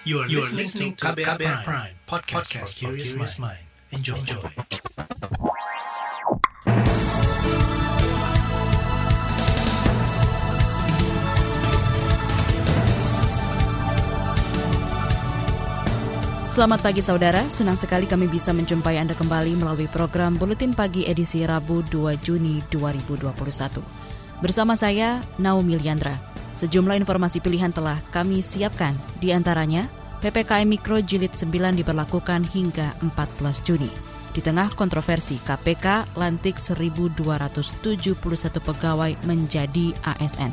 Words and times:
You 0.00 0.24
are, 0.24 0.28
you 0.32 0.40
are 0.40 0.48
listening 0.48 0.96
to 0.96 1.12
KBR, 1.12 1.36
KBR 1.36 1.60
Prime, 1.60 1.60
Prime 1.60 1.92
podcast, 2.08 2.48
podcast 2.48 2.72
for 2.72 2.96
curious 2.96 3.36
mind. 3.36 3.60
Enjoy. 3.92 4.16
Enjoy. 4.16 4.40
Selamat 16.48 16.80
pagi 16.80 17.04
saudara, 17.04 17.44
senang 17.52 17.76
sekali 17.76 18.08
kami 18.08 18.24
bisa 18.32 18.56
menjumpai 18.56 18.96
Anda 18.96 19.12
kembali 19.12 19.60
melalui 19.60 19.84
program 19.92 20.40
Buletin 20.40 20.72
Pagi 20.72 21.04
edisi 21.04 21.44
Rabu 21.44 21.84
2 21.84 22.16
Juni 22.24 22.64
2021. 22.72 23.20
Bersama 24.40 24.72
saya, 24.80 25.20
Naomi 25.36 25.76
Liandra. 25.76 26.29
Sejumlah 26.60 27.00
informasi 27.00 27.40
pilihan 27.40 27.72
telah 27.72 28.04
kami 28.12 28.44
siapkan, 28.44 28.92
di 29.16 29.32
antaranya 29.32 29.88
PPKM 30.20 30.68
Mikro 30.68 31.00
Jilid 31.00 31.32
9 31.32 31.80
diberlakukan 31.80 32.44
hingga 32.44 33.00
14 33.00 33.64
Juni. 33.64 33.88
Di 34.36 34.44
tengah 34.44 34.68
kontroversi, 34.76 35.40
KPK 35.40 36.12
lantik 36.20 36.60
1.271 36.60 37.16
pegawai 38.60 39.12
menjadi 39.24 39.96
ASN. 40.04 40.52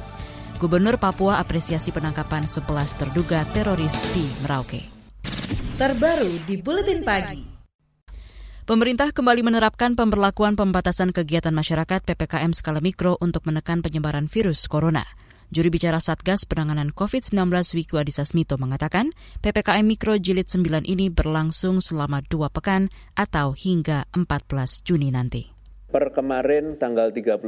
Gubernur 0.55 0.95
Papua 0.95 1.43
apresiasi 1.43 1.91
penangkapan 1.91 2.47
11 2.47 2.63
terduga 2.95 3.43
teroris 3.51 3.99
di 4.15 4.23
Merauke. 4.47 4.87
Terbaru 5.75 6.39
di 6.47 6.55
Buletin 6.55 7.03
Pagi. 7.03 7.43
Pemerintah 8.63 9.11
kembali 9.11 9.43
menerapkan 9.43 9.99
pemberlakuan 9.99 10.55
pembatasan 10.55 11.11
kegiatan 11.11 11.51
masyarakat 11.51 11.99
PPKM 12.07 12.55
skala 12.55 12.79
mikro 12.79 13.19
untuk 13.19 13.43
menekan 13.43 13.83
penyebaran 13.83 14.31
virus 14.31 14.71
corona. 14.71 15.26
Juri 15.47 15.71
bicara 15.71 16.03
Satgas 16.03 16.43
Penanganan 16.43 16.91
COVID-19 16.91 17.33
Wiku 17.79 17.95
Adhisa 17.97 18.27
Smito 18.27 18.59
mengatakan 18.59 19.15
PPKM 19.39 19.87
Mikro 19.87 20.19
Jilid 20.19 20.51
9 20.51 20.83
ini 20.83 21.07
berlangsung 21.07 21.79
selama 21.79 22.19
dua 22.27 22.51
pekan 22.51 22.91
atau 23.15 23.55
hingga 23.55 24.05
14 24.11 24.83
Juni 24.83 25.07
nanti. 25.09 25.56
Per 25.97 26.13
kemarin 26.13 26.77
tanggal 26.77 27.09
31 27.09 27.41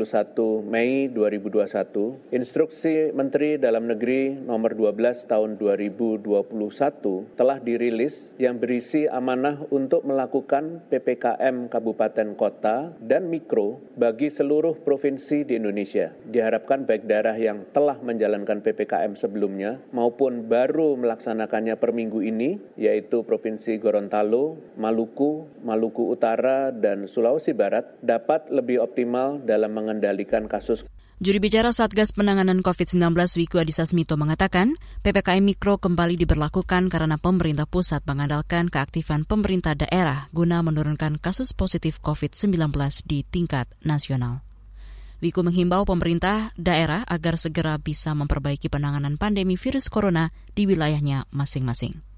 Mei 0.65 1.05
2021, 1.05 2.33
Instruksi 2.33 3.13
Menteri 3.13 3.61
Dalam 3.61 3.85
Negeri 3.85 4.33
nomor 4.33 4.73
12 4.73 5.29
tahun 5.29 5.61
2021 5.61 6.49
telah 7.37 7.61
dirilis 7.61 8.33
yang 8.41 8.57
berisi 8.57 9.05
amanah 9.05 9.69
untuk 9.69 10.01
melakukan 10.01 10.81
PPKM 10.89 11.69
Kabupaten 11.69 12.33
Kota 12.33 12.89
dan 12.97 13.29
Mikro 13.29 13.85
bagi 13.93 14.33
seluruh 14.33 14.81
provinsi 14.81 15.45
di 15.45 15.53
Indonesia. 15.53 16.09
Diharapkan 16.25 16.89
baik 16.89 17.05
daerah 17.05 17.37
yang 17.37 17.69
telah 17.69 18.01
menjalankan 18.01 18.65
PPKM 18.65 19.13
sebelumnya 19.13 19.77
maupun 19.93 20.49
baru 20.49 20.97
melaksanakannya 20.97 21.77
per 21.77 21.93
minggu 21.93 22.25
ini, 22.25 22.57
yaitu 22.81 23.21
Provinsi 23.21 23.77
Gorontalo, 23.77 24.57
Maluku, 24.73 25.45
Maluku 25.61 26.09
Utara, 26.09 26.73
dan 26.73 27.05
Sulawesi 27.05 27.53
Barat, 27.53 27.93
dapat 28.01 28.38
dapat 28.39 28.55
lebih 28.55 28.79
optimal 28.79 29.43
dalam 29.43 29.75
mengendalikan 29.75 30.47
kasus. 30.47 30.87
Juri 31.19 31.43
bicara 31.43 31.75
Satgas 31.75 32.15
Penanganan 32.15 32.63
COVID-19 32.63 33.11
Wiku 33.11 33.59
Adhisa 33.59 33.83
Smito 33.83 34.15
mengatakan, 34.15 34.79
PPKM 35.03 35.43
Mikro 35.43 35.75
kembali 35.75 36.15
diberlakukan 36.15 36.87
karena 36.87 37.19
pemerintah 37.19 37.67
pusat 37.67 37.99
mengandalkan 38.07 38.71
keaktifan 38.71 39.27
pemerintah 39.27 39.75
daerah 39.75 40.31
guna 40.31 40.63
menurunkan 40.63 41.19
kasus 41.19 41.51
positif 41.51 41.99
COVID-19 41.99 42.71
di 43.03 43.27
tingkat 43.27 43.67
nasional. 43.83 44.47
Wiku 45.19 45.43
menghimbau 45.43 45.83
pemerintah 45.83 46.55
daerah 46.55 47.03
agar 47.03 47.35
segera 47.35 47.75
bisa 47.75 48.15
memperbaiki 48.15 48.71
penanganan 48.71 49.19
pandemi 49.19 49.59
virus 49.59 49.91
corona 49.91 50.31
di 50.55 50.63
wilayahnya 50.63 51.27
masing-masing. 51.35 52.08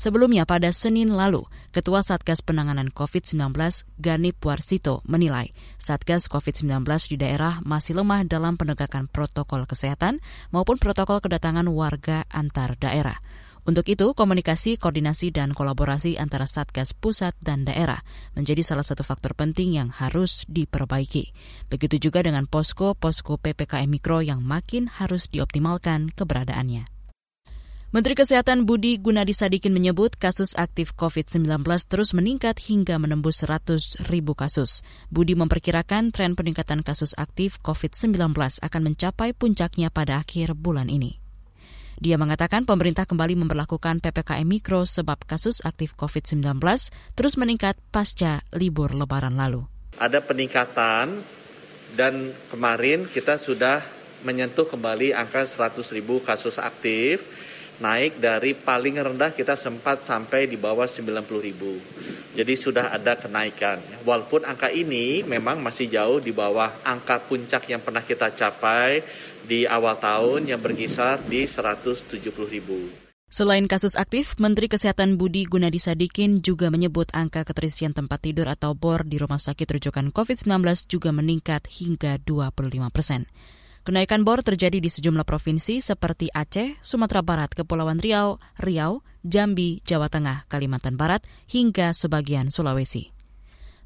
Sebelumnya 0.00 0.48
pada 0.48 0.72
Senin 0.72 1.12
lalu, 1.12 1.44
Ketua 1.76 2.00
Satgas 2.00 2.40
Penanganan 2.40 2.88
COVID-19 2.88 3.52
Ganip 4.00 4.40
Warsito 4.40 5.04
menilai 5.04 5.52
Satgas 5.76 6.24
COVID-19 6.24 6.88
di 7.12 7.20
daerah 7.20 7.60
masih 7.68 8.00
lemah 8.00 8.24
dalam 8.24 8.56
penegakan 8.56 9.12
protokol 9.12 9.68
kesehatan 9.68 10.24
maupun 10.56 10.80
protokol 10.80 11.20
kedatangan 11.20 11.68
warga 11.68 12.24
antar 12.32 12.80
daerah. 12.80 13.20
Untuk 13.68 13.92
itu, 13.92 14.16
komunikasi, 14.16 14.80
koordinasi, 14.80 15.36
dan 15.36 15.52
kolaborasi 15.52 16.16
antara 16.16 16.48
Satgas 16.48 16.96
pusat 16.96 17.36
dan 17.44 17.68
daerah 17.68 18.00
menjadi 18.32 18.64
salah 18.64 18.88
satu 18.88 19.04
faktor 19.04 19.36
penting 19.36 19.76
yang 19.76 19.92
harus 19.92 20.48
diperbaiki. 20.48 21.36
Begitu 21.68 22.08
juga 22.08 22.24
dengan 22.24 22.48
posko-posko 22.48 23.36
PPKM 23.36 23.84
Mikro 23.84 24.24
yang 24.24 24.40
makin 24.40 24.88
harus 24.88 25.28
dioptimalkan 25.28 26.08
keberadaannya. 26.16 26.99
Menteri 27.90 28.14
Kesehatan 28.14 28.70
Budi 28.70 29.02
Gunadi 29.02 29.34
Sadikin 29.34 29.74
menyebut 29.74 30.14
kasus 30.14 30.54
aktif 30.54 30.94
COVID-19 30.94 31.66
terus 31.90 32.14
meningkat 32.14 32.62
hingga 32.62 33.02
menembus 33.02 33.42
100 33.42 34.06
ribu 34.06 34.38
kasus. 34.38 34.86
Budi 35.10 35.34
memperkirakan 35.34 36.14
tren 36.14 36.38
peningkatan 36.38 36.86
kasus 36.86 37.18
aktif 37.18 37.58
COVID-19 37.66 38.30
akan 38.62 38.82
mencapai 38.86 39.34
puncaknya 39.34 39.90
pada 39.90 40.22
akhir 40.22 40.54
bulan 40.54 40.86
ini. 40.86 41.18
Dia 41.98 42.14
mengatakan 42.14 42.62
pemerintah 42.62 43.10
kembali 43.10 43.34
memperlakukan 43.42 43.98
PPKM 43.98 44.46
Mikro 44.46 44.86
sebab 44.86 45.26
kasus 45.26 45.58
aktif 45.66 45.98
COVID-19 45.98 46.62
terus 47.18 47.34
meningkat 47.34 47.74
pasca 47.90 48.46
libur 48.54 48.94
lebaran 48.94 49.34
lalu. 49.34 49.66
Ada 49.98 50.22
peningkatan 50.22 51.18
dan 51.98 52.14
kemarin 52.54 53.10
kita 53.10 53.34
sudah 53.34 53.82
menyentuh 54.22 54.70
kembali 54.70 55.10
angka 55.10 55.42
100 55.42 55.80
ribu 55.90 56.22
kasus 56.22 56.54
aktif 56.62 57.26
naik 57.80 58.20
dari 58.20 58.52
paling 58.52 59.00
rendah 59.00 59.32
kita 59.32 59.56
sempat 59.56 60.04
sampai 60.04 60.46
di 60.46 60.60
bawah 60.60 60.84
90 60.84 61.10
ribu. 61.40 61.80
Jadi 62.36 62.54
sudah 62.54 62.94
ada 62.94 63.18
kenaikan. 63.18 63.82
Walaupun 64.06 64.46
angka 64.46 64.70
ini 64.70 65.26
memang 65.26 65.58
masih 65.58 65.90
jauh 65.90 66.22
di 66.22 66.30
bawah 66.30 66.70
angka 66.86 67.18
puncak 67.26 67.66
yang 67.66 67.82
pernah 67.82 68.04
kita 68.04 68.30
capai 68.36 69.02
di 69.42 69.66
awal 69.66 69.98
tahun 69.98 70.46
yang 70.46 70.60
berkisar 70.62 71.24
di 71.26 71.48
170 71.48 72.20
ribu. 72.46 72.92
Selain 73.30 73.62
kasus 73.70 73.94
aktif, 73.94 74.34
Menteri 74.42 74.66
Kesehatan 74.66 75.14
Budi 75.14 75.46
Gunadi 75.46 75.78
Sadikin 75.78 76.42
juga 76.42 76.66
menyebut 76.66 77.14
angka 77.14 77.46
keterisian 77.46 77.94
tempat 77.94 78.26
tidur 78.26 78.50
atau 78.50 78.74
BOR 78.74 79.06
di 79.06 79.22
rumah 79.22 79.38
sakit 79.38 79.70
rujukan 79.70 80.10
COVID-19 80.10 80.50
juga 80.90 81.14
meningkat 81.14 81.70
hingga 81.70 82.18
25 82.26 82.90
persen. 82.90 83.30
Kenaikan 83.90 84.22
bor 84.22 84.38
terjadi 84.38 84.78
di 84.78 84.86
sejumlah 84.86 85.26
provinsi 85.26 85.82
seperti 85.82 86.30
Aceh, 86.30 86.78
Sumatera 86.78 87.26
Barat, 87.26 87.50
Kepulauan 87.50 87.98
Riau, 87.98 88.38
Riau, 88.62 89.02
Jambi, 89.26 89.82
Jawa 89.82 90.06
Tengah, 90.06 90.46
Kalimantan 90.46 90.94
Barat, 90.94 91.26
hingga 91.50 91.90
sebagian 91.90 92.54
Sulawesi. 92.54 93.10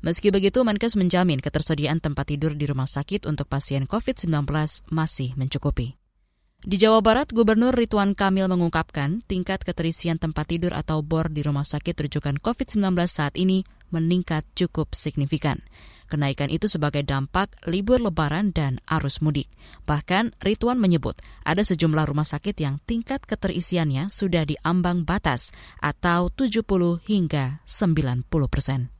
Meski 0.04 0.28
begitu, 0.28 0.60
Menkes 0.60 1.00
menjamin 1.00 1.40
ketersediaan 1.40 2.04
tempat 2.04 2.36
tidur 2.36 2.52
di 2.52 2.68
rumah 2.68 2.84
sakit 2.84 3.24
untuk 3.24 3.48
pasien 3.48 3.88
COVID-19 3.88 4.44
masih 4.92 5.32
mencukupi. 5.40 5.96
Di 6.60 6.76
Jawa 6.76 7.00
Barat, 7.00 7.32
Gubernur 7.32 7.72
Ridwan 7.72 8.12
Kamil 8.12 8.44
mengungkapkan 8.44 9.24
tingkat 9.24 9.64
keterisian 9.64 10.20
tempat 10.20 10.52
tidur 10.52 10.76
atau 10.76 11.00
BOR 11.00 11.32
di 11.32 11.40
rumah 11.40 11.64
sakit 11.64 11.96
rujukan 11.96 12.44
COVID-19 12.44 12.92
saat 13.08 13.40
ini 13.40 13.64
meningkat 13.88 14.44
cukup 14.52 14.92
signifikan. 14.92 15.64
Kenaikan 16.06 16.52
itu 16.52 16.70
sebagai 16.70 17.02
dampak 17.02 17.50
libur 17.66 17.98
lebaran 17.98 18.54
dan 18.54 18.78
arus 18.86 19.18
mudik. 19.18 19.50
Bahkan 19.88 20.38
Rituan 20.38 20.78
menyebut 20.78 21.18
ada 21.42 21.66
sejumlah 21.66 22.06
rumah 22.06 22.28
sakit 22.28 22.54
yang 22.62 22.78
tingkat 22.86 23.26
keterisiannya 23.26 24.06
sudah 24.12 24.46
diambang 24.46 25.02
batas 25.02 25.50
atau 25.82 26.30
70 26.30 26.62
hingga 27.02 27.58
90 27.66 28.30
persen. 28.46 28.93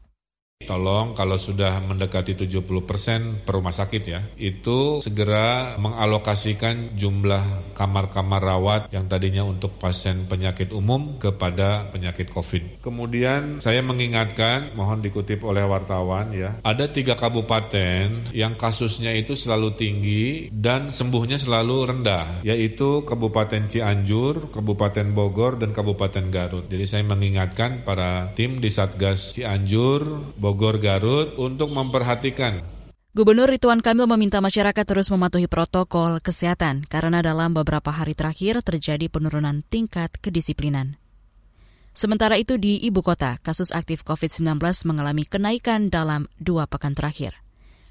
Tolong 0.64 1.12
kalau 1.12 1.36
sudah 1.36 1.82
mendekati 1.84 2.38
70 2.38 2.64
persen 2.88 3.42
per 3.44 3.60
rumah 3.60 3.74
sakit 3.74 4.02
ya, 4.06 4.20
itu 4.40 5.04
segera 5.04 5.76
mengalokasikan 5.76 6.96
jumlah 6.96 7.74
kamar-kamar 7.76 8.40
rawat 8.40 8.82
yang 8.94 9.10
tadinya 9.10 9.44
untuk 9.44 9.76
pasien 9.76 10.24
penyakit 10.24 10.72
umum 10.72 11.20
kepada 11.20 11.92
penyakit 11.92 12.32
COVID. 12.32 12.80
Kemudian 12.80 13.60
saya 13.60 13.84
mengingatkan, 13.84 14.72
mohon 14.72 15.04
dikutip 15.04 15.44
oleh 15.44 15.66
wartawan 15.68 16.32
ya, 16.32 16.56
ada 16.64 16.88
tiga 16.88 17.18
kabupaten 17.18 18.32
yang 18.32 18.56
kasusnya 18.56 19.12
itu 19.12 19.36
selalu 19.36 19.76
tinggi 19.76 20.48
dan 20.48 20.88
sembuhnya 20.88 21.36
selalu 21.36 21.76
rendah, 21.92 22.40
yaitu 22.46 23.04
Kabupaten 23.04 23.68
Cianjur, 23.68 24.54
Kabupaten 24.54 25.12
Bogor, 25.12 25.60
dan 25.60 25.76
Kabupaten 25.76 26.30
Garut. 26.32 26.64
Jadi 26.72 26.84
saya 26.88 27.04
mengingatkan 27.04 27.84
para 27.84 28.32
tim 28.32 28.62
di 28.62 28.72
Satgas 28.72 29.36
Cianjur, 29.36 30.34
Bogor, 30.44 30.76
Garut 30.76 31.40
untuk 31.40 31.72
memperhatikan 31.72 32.60
Gubernur 33.16 33.48
Ridwan 33.48 33.80
Kamil 33.80 34.04
meminta 34.04 34.44
masyarakat 34.44 34.84
terus 34.84 35.08
mematuhi 35.08 35.48
protokol 35.48 36.20
kesehatan 36.20 36.84
karena 36.84 37.24
dalam 37.24 37.56
beberapa 37.56 37.88
hari 37.88 38.12
terakhir 38.12 38.60
terjadi 38.60 39.08
penurunan 39.08 39.64
tingkat 39.64 40.12
kedisiplinan. 40.20 41.00
Sementara 41.96 42.36
itu 42.36 42.60
di 42.60 42.76
ibu 42.82 43.00
kota, 43.00 43.40
kasus 43.40 43.72
aktif 43.72 44.04
COVID-19 44.04 44.60
mengalami 44.84 45.24
kenaikan 45.24 45.88
dalam 45.88 46.28
dua 46.36 46.68
pekan 46.68 46.92
terakhir. 46.92 47.38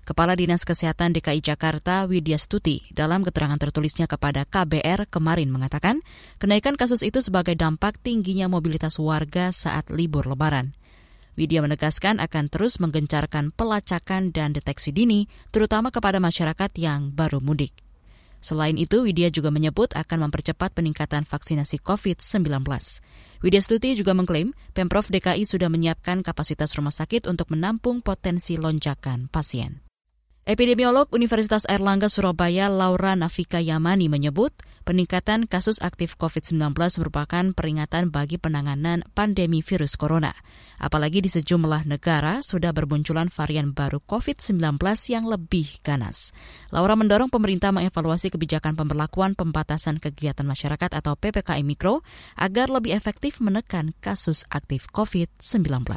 Kepala 0.04 0.36
Dinas 0.36 0.68
Kesehatan 0.68 1.16
DKI 1.16 1.40
Jakarta 1.40 2.04
Widya 2.04 2.36
Stuti 2.36 2.84
dalam 2.92 3.24
keterangan 3.24 3.56
tertulisnya 3.56 4.06
kepada 4.06 4.44
KBR 4.44 5.08
kemarin 5.08 5.48
mengatakan 5.48 6.04
kenaikan 6.36 6.76
kasus 6.76 7.02
itu 7.02 7.24
sebagai 7.24 7.56
dampak 7.56 7.98
tingginya 8.04 8.52
mobilitas 8.52 9.00
warga 9.00 9.56
saat 9.56 9.88
libur 9.88 10.28
lebaran. 10.28 10.76
Widya 11.34 11.66
menegaskan 11.66 12.22
akan 12.22 12.50
terus 12.52 12.78
menggencarkan 12.78 13.50
pelacakan 13.54 14.30
dan 14.30 14.54
deteksi 14.54 14.94
dini, 14.94 15.26
terutama 15.50 15.90
kepada 15.90 16.22
masyarakat 16.22 16.72
yang 16.78 17.10
baru 17.10 17.42
mudik. 17.42 17.74
Selain 18.44 18.76
itu, 18.76 19.08
Widya 19.08 19.32
juga 19.32 19.56
menyebut 19.56 19.96
akan 19.96 20.28
mempercepat 20.28 20.76
peningkatan 20.76 21.24
vaksinasi 21.24 21.80
COVID-19. 21.80 22.68
Widya 23.40 23.62
Stuti 23.64 23.96
juga 23.96 24.12
mengklaim 24.12 24.52
Pemprov 24.76 25.08
DKI 25.08 25.48
sudah 25.48 25.72
menyiapkan 25.72 26.20
kapasitas 26.20 26.76
rumah 26.76 26.92
sakit 26.92 27.24
untuk 27.32 27.48
menampung 27.56 28.04
potensi 28.04 28.60
lonjakan 28.60 29.32
pasien. 29.32 29.93
Epidemiolog 30.44 31.07
Universitas 31.16 31.63
Airlangga 31.72 32.12
Surabaya 32.12 32.68
Laura 32.68 33.16
Nafika 33.16 33.63
Yamani 33.63 34.12
menyebut 34.12 34.51
peningkatan 34.84 35.48
kasus 35.48 35.80
aktif 35.80 36.19
COVID-19 36.19 36.75
merupakan 37.00 37.56
peringatan 37.56 38.12
bagi 38.12 38.36
penanganan 38.36 39.07
pandemi 39.16 39.63
virus 39.63 39.95
corona. 39.95 40.36
Apalagi 40.84 41.24
di 41.24 41.31
sejumlah 41.31 41.88
negara 41.88 42.44
sudah 42.44 42.75
bermunculan 42.75 43.31
varian 43.31 43.72
baru 43.72 44.04
COVID-19 44.04 44.84
yang 45.16 45.31
lebih 45.31 45.80
ganas. 45.80 46.36
Laura 46.75 47.00
mendorong 47.00 47.31
pemerintah 47.31 47.72
mengevaluasi 47.72 48.28
kebijakan 48.36 48.75
pemberlakuan 48.75 49.39
pembatasan 49.39 50.04
kegiatan 50.04 50.44
masyarakat 50.44 50.92
atau 50.92 51.16
PPKM 51.16 51.63
Mikro 51.63 52.04
agar 52.36 52.68
lebih 52.68 52.92
efektif 52.92 53.39
menekan 53.39 53.96
kasus 54.04 54.44
aktif 54.51 54.92
COVID-19 54.92 55.88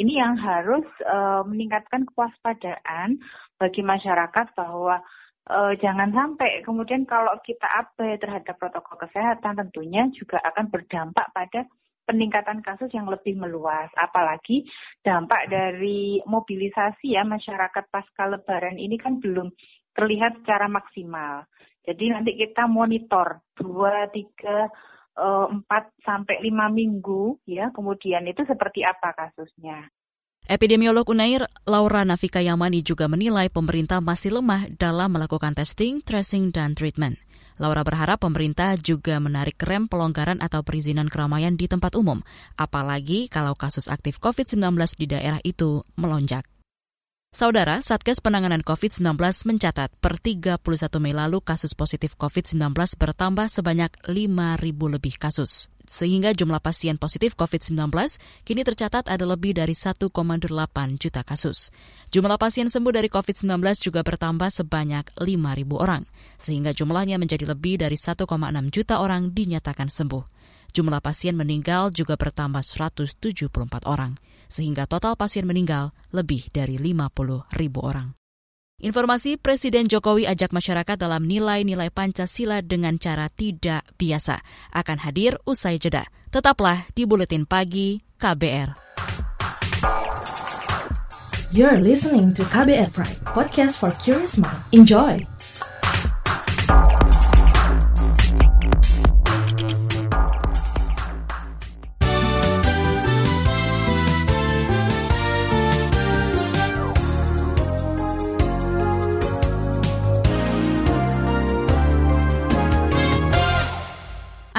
ini 0.00 0.16
yang 0.16 0.40
harus 0.40 0.88
uh, 1.04 1.44
meningkatkan 1.44 2.08
kewaspadaan 2.08 3.20
bagi 3.60 3.84
masyarakat 3.84 4.56
bahwa 4.56 5.04
uh, 5.52 5.72
jangan 5.76 6.08
sampai 6.16 6.64
kemudian 6.64 7.04
kalau 7.04 7.36
kita 7.44 7.68
abai 7.68 8.16
terhadap 8.16 8.56
protokol 8.56 8.96
kesehatan 8.96 9.60
tentunya 9.60 10.08
juga 10.16 10.40
akan 10.40 10.72
berdampak 10.72 11.28
pada 11.36 11.68
peningkatan 12.08 12.64
kasus 12.64 12.90
yang 12.96 13.06
lebih 13.06 13.36
meluas. 13.36 13.86
Apalagi 13.94 14.66
dampak 15.04 15.46
dari 15.52 16.18
mobilisasi 16.24 17.14
ya 17.14 17.22
masyarakat 17.22 17.84
pasca 17.92 18.24
lebaran 18.26 18.80
ini 18.80 18.96
kan 18.96 19.20
belum 19.20 19.52
terlihat 19.94 20.42
secara 20.42 20.66
maksimal. 20.66 21.44
Jadi 21.84 22.04
nanti 22.12 22.34
kita 22.34 22.66
monitor 22.66 23.44
dua 23.54 24.08
tiga 24.10 24.68
eh, 25.20 25.46
empat 25.52 25.92
sampai 26.00 26.40
lima 26.40 26.72
minggu 26.72 27.44
ya 27.44 27.68
kemudian 27.76 28.24
itu 28.24 28.40
seperti 28.48 28.80
apa 28.80 29.12
kasusnya. 29.12 29.92
Epidemiolog 30.48 31.06
Unair 31.12 31.46
Laura 31.68 32.02
Nafika 32.02 32.40
Yamani 32.40 32.80
juga 32.80 33.06
menilai 33.06 33.52
pemerintah 33.52 34.00
masih 34.00 34.40
lemah 34.40 34.66
dalam 34.80 35.12
melakukan 35.12 35.52
testing, 35.52 36.00
tracing, 36.00 36.50
dan 36.50 36.72
treatment. 36.72 37.20
Laura 37.60 37.84
berharap 37.84 38.24
pemerintah 38.24 38.72
juga 38.80 39.20
menarik 39.20 39.60
rem 39.60 39.84
pelonggaran 39.84 40.40
atau 40.40 40.64
perizinan 40.64 41.12
keramaian 41.12 41.60
di 41.60 41.68
tempat 41.68 41.92
umum, 41.92 42.24
apalagi 42.56 43.28
kalau 43.28 43.52
kasus 43.52 43.92
aktif 43.92 44.16
COVID-19 44.16 44.80
di 44.96 45.06
daerah 45.12 45.44
itu 45.44 45.84
melonjak. 46.00 46.48
Saudara, 47.30 47.78
Satgas 47.78 48.18
Penanganan 48.18 48.58
COVID-19 48.66 49.14
mencatat 49.46 49.94
per 50.02 50.18
31 50.18 50.58
Mei 50.98 51.14
lalu 51.14 51.38
kasus 51.38 51.78
positif 51.78 52.18
COVID-19 52.18 52.74
bertambah 52.74 53.46
sebanyak 53.46 53.94
5.000 54.02 54.58
lebih 54.90 55.14
kasus. 55.14 55.70
Sehingga 55.86 56.34
jumlah 56.34 56.58
pasien 56.58 56.98
positif 56.98 57.38
COVID-19 57.38 57.86
kini 58.42 58.66
tercatat 58.66 59.06
ada 59.06 59.22
lebih 59.22 59.54
dari 59.54 59.78
1,8 59.78 60.10
juta 60.98 61.22
kasus. 61.22 61.70
Jumlah 62.10 62.34
pasien 62.34 62.66
sembuh 62.66 62.98
dari 62.98 63.06
COVID-19 63.06 63.62
juga 63.78 64.02
bertambah 64.02 64.50
sebanyak 64.50 65.14
5.000 65.14 65.70
orang, 65.78 66.02
sehingga 66.34 66.74
jumlahnya 66.74 67.22
menjadi 67.22 67.46
lebih 67.46 67.78
dari 67.78 67.94
1,6 67.94 68.26
juta 68.74 68.98
orang 68.98 69.30
dinyatakan 69.30 69.86
sembuh. 69.86 70.39
Jumlah 70.70 71.02
pasien 71.02 71.34
meninggal 71.34 71.90
juga 71.90 72.14
bertambah 72.14 72.62
174 72.62 73.50
orang 73.86 74.14
sehingga 74.50 74.86
total 74.86 75.14
pasien 75.14 75.46
meninggal 75.46 75.94
lebih 76.10 76.50
dari 76.50 76.78
50 76.78 77.46
ribu 77.54 77.80
orang. 77.82 78.18
Informasi 78.80 79.36
Presiden 79.36 79.92
Jokowi 79.92 80.24
ajak 80.24 80.56
masyarakat 80.56 80.96
dalam 80.96 81.28
nilai-nilai 81.28 81.92
Pancasila 81.92 82.64
dengan 82.64 82.96
cara 82.96 83.28
tidak 83.28 83.84
biasa 84.00 84.40
akan 84.72 85.04
hadir 85.04 85.36
usai 85.44 85.76
jeda. 85.76 86.08
Tetaplah 86.32 86.88
di 86.96 87.04
Buletin 87.04 87.44
Pagi 87.44 88.00
KBR. 88.16 88.72
You're 91.52 91.82
listening 91.82 92.32
to 92.38 92.46
KBR 92.46 92.94
Pride, 92.94 93.20
podcast 93.26 93.82
for 93.82 93.92
curious 94.00 94.40
mind. 94.40 94.62
Enjoy! 94.72 95.39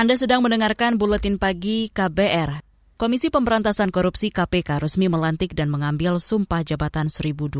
Anda 0.02 0.18
sedang 0.18 0.42
mendengarkan 0.42 0.98
buletin 0.98 1.38
pagi 1.38 1.94
KBR. 1.94 2.66
Komisi 2.98 3.30
Pemberantasan 3.30 3.94
Korupsi 3.94 4.34
KPK 4.34 4.82
resmi 4.82 5.06
melantik 5.06 5.54
dan 5.54 5.70
mengambil 5.70 6.18
sumpah 6.18 6.66
jabatan 6.66 7.06
1.271 7.06 7.54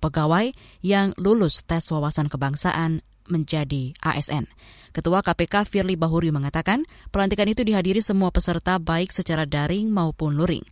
pegawai 0.00 0.56
yang 0.80 1.12
lulus 1.20 1.60
tes 1.68 1.84
wawasan 1.92 2.32
kebangsaan 2.32 3.04
menjadi 3.28 3.92
ASN. 4.00 4.48
Ketua 4.96 5.20
KPK 5.20 5.68
Firly 5.68 6.00
Bahuri 6.00 6.32
mengatakan 6.32 6.88
pelantikan 7.12 7.52
itu 7.52 7.68
dihadiri 7.68 8.00
semua 8.00 8.32
peserta 8.32 8.80
baik 8.80 9.12
secara 9.12 9.44
daring 9.44 9.92
maupun 9.92 10.40
luring. 10.40 10.64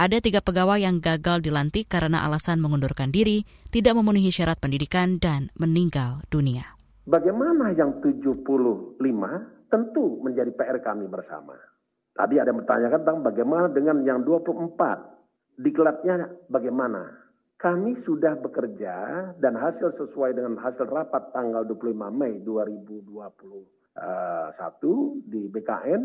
Ada 0.00 0.24
tiga 0.24 0.40
pegawai 0.40 0.80
yang 0.80 1.04
gagal 1.04 1.44
dilantik 1.44 1.92
karena 1.92 2.24
alasan 2.24 2.56
mengundurkan 2.56 3.12
diri, 3.12 3.44
tidak 3.68 4.00
memenuhi 4.00 4.32
syarat 4.32 4.56
pendidikan, 4.56 5.20
dan 5.20 5.52
meninggal 5.60 6.24
dunia. 6.32 6.72
Bagaimana 7.04 7.76
yang 7.76 8.00
75 8.00 8.96
tentu 9.74 10.22
menjadi 10.22 10.54
PR 10.54 10.78
kami 10.78 11.10
bersama. 11.10 11.58
Tadi 12.14 12.38
ada 12.38 12.54
yang 12.54 12.62
bertanyakan 12.62 13.02
tentang 13.02 13.26
bagaimana 13.26 13.66
dengan 13.74 14.06
yang 14.06 14.22
24. 14.22 15.58
Diklatnya 15.58 16.30
bagaimana? 16.46 17.10
Kami 17.58 17.98
sudah 18.06 18.38
bekerja 18.38 18.94
dan 19.42 19.58
hasil 19.58 19.98
sesuai 19.98 20.38
dengan 20.38 20.62
hasil 20.62 20.86
rapat 20.86 21.34
tanggal 21.34 21.66
25 21.66 21.90
Mei 22.14 22.38
2021 22.46 25.26
di 25.26 25.42
BKN, 25.50 26.02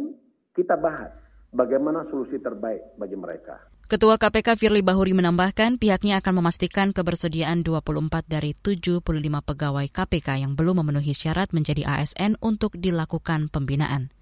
kita 0.57 0.73
bahas 0.81 1.13
bagaimana 1.53 2.09
solusi 2.09 2.41
terbaik 2.41 2.97
bagi 2.97 3.17
mereka. 3.17 3.61
Ketua 3.89 4.21
KPK 4.21 4.53
Firly 4.53 4.85
Bahuri 4.85 5.17
menambahkan 5.17 5.81
pihaknya 5.81 6.21
akan 6.21 6.37
memastikan 6.37 6.93
kebersediaan 6.93 7.65
24 7.65 8.21
dari 8.29 8.53
75 8.53 9.01
pegawai 9.41 9.89
KPK 9.89 10.45
yang 10.45 10.53
belum 10.53 10.85
memenuhi 10.85 11.17
syarat 11.17 11.49
menjadi 11.57 11.97
ASN 11.97 12.37
untuk 12.37 12.77
dilakukan 12.77 13.49
pembinaan. 13.49 14.13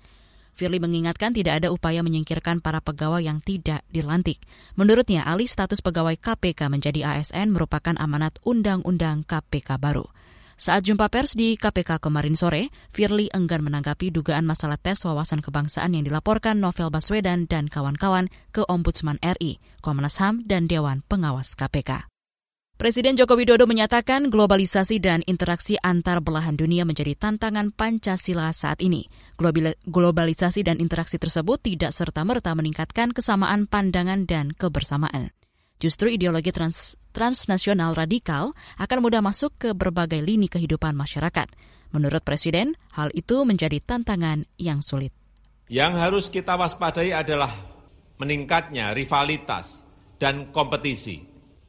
Firly 0.56 0.80
mengingatkan 0.80 1.36
tidak 1.36 1.60
ada 1.60 1.76
upaya 1.76 2.00
menyingkirkan 2.00 2.64
para 2.64 2.80
pegawai 2.80 3.20
yang 3.20 3.44
tidak 3.44 3.84
dilantik. 3.92 4.40
Menurutnya, 4.80 5.28
alih 5.28 5.52
status 5.52 5.84
pegawai 5.84 6.16
KPK 6.16 6.72
menjadi 6.72 7.20
ASN 7.20 7.52
merupakan 7.52 8.00
amanat 8.00 8.40
Undang-Undang 8.48 9.28
KPK 9.28 9.84
baru. 9.84 10.08
Saat 10.58 10.90
jumpa 10.90 11.06
pers 11.14 11.38
di 11.38 11.54
KPK 11.54 12.02
kemarin 12.02 12.34
sore, 12.34 12.74
Firly 12.90 13.30
enggan 13.30 13.62
menanggapi 13.62 14.10
dugaan 14.10 14.42
masalah 14.42 14.82
tes 14.82 14.98
wawasan 15.06 15.46
kebangsaan 15.46 15.94
yang 15.94 16.02
dilaporkan 16.02 16.58
Novel 16.58 16.90
Baswedan 16.90 17.46
dan 17.46 17.70
kawan-kawan 17.70 18.34
ke 18.50 18.66
Ombudsman 18.66 19.22
RI, 19.22 19.62
Komnas 19.86 20.18
HAM, 20.18 20.50
dan 20.50 20.66
Dewan 20.66 21.06
Pengawas 21.06 21.54
KPK. 21.54 22.10
Presiden 22.78 23.14
Joko 23.18 23.38
Widodo 23.38 23.70
menyatakan 23.70 24.34
globalisasi 24.34 24.98
dan 24.98 25.22
interaksi 25.30 25.78
antar 25.78 26.26
belahan 26.26 26.58
dunia 26.58 26.90
menjadi 26.90 27.14
tantangan 27.14 27.70
Pancasila 27.74 28.50
saat 28.50 28.82
ini. 28.82 29.06
Globalisasi 29.86 30.66
dan 30.66 30.82
interaksi 30.82 31.22
tersebut 31.22 31.62
tidak 31.62 31.94
serta-merta 31.94 32.58
meningkatkan 32.58 33.14
kesamaan 33.14 33.70
pandangan 33.70 34.26
dan 34.26 34.58
kebersamaan. 34.58 35.37
Justru 35.78 36.10
ideologi 36.10 36.50
trans, 36.50 36.98
transnasional 37.14 37.94
radikal 37.94 38.50
akan 38.82 38.98
mudah 38.98 39.22
masuk 39.22 39.54
ke 39.62 39.70
berbagai 39.78 40.18
lini 40.26 40.50
kehidupan 40.50 40.98
masyarakat. 40.98 41.54
Menurut 41.94 42.26
Presiden, 42.26 42.74
hal 42.98 43.14
itu 43.14 43.46
menjadi 43.46 43.78
tantangan 43.86 44.50
yang 44.58 44.82
sulit. 44.82 45.14
Yang 45.70 45.94
harus 46.02 46.26
kita 46.34 46.58
waspadai 46.58 47.14
adalah 47.14 47.54
meningkatnya 48.18 48.98
rivalitas 48.98 49.86
dan 50.18 50.50
kompetisi, 50.50 51.22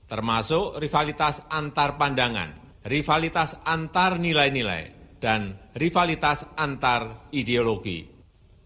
termasuk 0.09 0.81
rivalitas 0.81 1.45
antar 1.53 2.01
pandangan, 2.01 2.81
rivalitas 2.89 3.61
antar 3.69 4.17
nilai-nilai, 4.17 5.17
dan 5.21 5.53
rivalitas 5.77 6.49
antar 6.57 7.29
ideologi. 7.29 8.09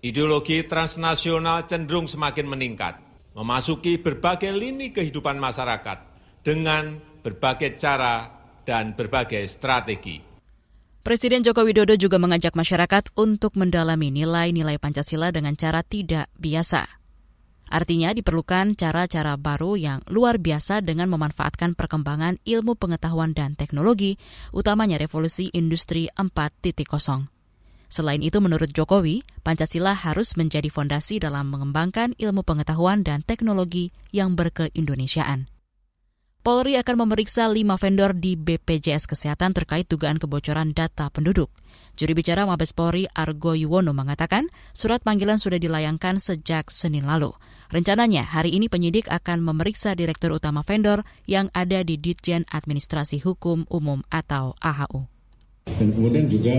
Ideologi 0.03 0.63
transnasional 0.71 1.67
cenderung 1.67 2.07
semakin 2.07 2.47
meningkat 2.47 3.12
memasuki 3.33 3.97
berbagai 4.01 4.53
lini 4.53 4.93
kehidupan 4.93 5.41
masyarakat 5.41 5.99
dengan 6.45 6.99
berbagai 7.23 7.79
cara 7.79 8.29
dan 8.63 8.93
berbagai 8.95 9.47
strategi. 9.49 10.21
Presiden 11.03 11.43
Joko 11.43 11.67
Widodo 11.67 11.99
juga 11.99 12.23
mengajak 12.23 12.55
masyarakat 12.55 13.11
untuk 13.19 13.59
mendalami 13.59 14.15
nilai-nilai 14.15 14.79
Pancasila 14.79 15.35
dengan 15.35 15.59
cara 15.59 15.83
tidak 15.83 16.31
biasa. 16.39 17.03
Artinya 17.73 18.15
diperlukan 18.15 18.79
cara-cara 18.79 19.35
baru 19.41 19.81
yang 19.81 19.99
luar 20.13 20.39
biasa 20.39 20.85
dengan 20.85 21.09
memanfaatkan 21.11 21.73
perkembangan 21.75 22.39
ilmu 22.45 22.77
pengetahuan 22.77 23.33
dan 23.35 23.57
teknologi, 23.57 24.21
utamanya 24.53 25.01
revolusi 25.01 25.49
industri 25.57 26.07
4.0. 26.15 27.42
Selain 27.93 28.25
itu, 28.25 28.41
menurut 28.41 28.73
Jokowi, 28.73 29.21
Pancasila 29.45 29.93
harus 29.93 30.33
menjadi 30.41 30.73
fondasi 30.73 31.21
dalam 31.21 31.53
mengembangkan 31.53 32.17
ilmu 32.17 32.41
pengetahuan 32.41 33.05
dan 33.05 33.21
teknologi 33.21 33.93
yang 34.17 34.33
berkeindonesiaan. 34.33 35.53
Polri 36.43 36.75
akan 36.75 37.07
memeriksa 37.07 37.47
lima 37.53 37.79
vendor 37.79 38.19
di 38.19 38.35
BPJS 38.35 39.07
Kesehatan 39.07 39.55
terkait 39.55 39.87
dugaan 39.87 40.19
kebocoran 40.19 40.75
data 40.75 41.07
penduduk. 41.13 41.53
Juri 41.95 42.19
bicara 42.19 42.49
Mabes 42.49 42.75
Polri 42.75 43.07
Argo 43.13 43.55
Yuwono 43.55 43.95
mengatakan 43.95 44.49
surat 44.75 45.05
panggilan 45.05 45.39
sudah 45.39 45.61
dilayangkan 45.61 46.19
sejak 46.19 46.73
Senin 46.73 47.07
lalu. 47.07 47.31
Rencananya 47.71 48.25
hari 48.27 48.57
ini 48.57 48.67
penyidik 48.67 49.07
akan 49.07 49.45
memeriksa 49.45 49.95
Direktur 49.95 50.35
Utama 50.35 50.65
vendor 50.67 51.05
yang 51.29 51.47
ada 51.55 51.85
di 51.87 52.01
Ditjen 52.01 52.49
Administrasi 52.49 53.23
Hukum 53.23 53.69
Umum 53.69 54.03
atau 54.11 54.59
AHU. 54.59 55.12
Dan 55.83 55.99
kemudian 55.99 56.31
juga 56.31 56.55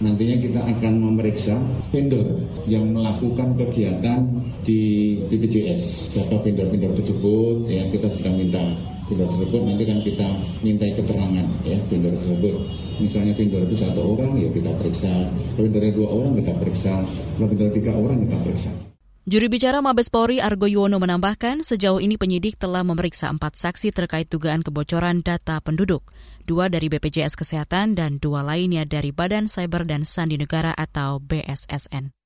nantinya 0.00 0.36
kita 0.40 0.60
akan 0.64 0.92
memeriksa 0.96 1.60
vendor 1.92 2.24
yang 2.64 2.88
melakukan 2.88 3.52
kegiatan 3.52 4.24
di 4.64 5.16
BPJS. 5.28 6.08
Siapa 6.08 6.40
vendor-vendor 6.40 6.96
tersebut, 6.96 7.68
ya 7.68 7.84
kita 7.92 8.08
sudah 8.08 8.32
minta 8.32 8.64
vendor 9.12 9.28
tersebut. 9.28 9.60
Nanti 9.60 9.84
kan 9.84 9.98
kita 10.00 10.28
mintai 10.64 10.96
keterangan 10.96 11.46
ya 11.68 11.76
vendor 11.92 12.16
tersebut. 12.16 12.54
Misalnya 12.96 13.32
vendor 13.36 13.60
itu 13.68 13.76
satu 13.76 14.00
orang 14.16 14.40
ya 14.40 14.48
kita 14.48 14.72
periksa. 14.80 15.12
Vendornya 15.60 15.92
dua 15.92 16.08
orang 16.08 16.32
kita 16.40 16.52
periksa. 16.56 16.94
Vendor 17.36 17.68
tiga 17.76 17.92
orang 17.92 18.24
kita 18.24 18.36
periksa 18.40 18.91
Juri 19.22 19.46
bicara 19.46 19.78
Mabes 19.78 20.10
Polri 20.10 20.42
Argo 20.42 20.66
Yuwono 20.66 20.98
menambahkan 20.98 21.62
sejauh 21.62 22.02
ini 22.02 22.18
penyidik 22.18 22.58
telah 22.58 22.82
memeriksa 22.82 23.30
empat 23.30 23.54
saksi 23.54 23.94
terkait 23.94 24.26
dugaan 24.26 24.66
kebocoran 24.66 25.22
data 25.22 25.62
penduduk, 25.62 26.10
dua 26.42 26.66
dari 26.66 26.90
BPJS 26.90 27.38
Kesehatan 27.38 27.94
dan 27.94 28.18
dua 28.18 28.42
lainnya 28.42 28.82
dari 28.82 29.14
Badan 29.14 29.46
Cyber 29.46 29.86
dan 29.86 30.02
Sandi 30.02 30.42
Negara 30.42 30.74
atau 30.74 31.22
BSSN. 31.22 32.21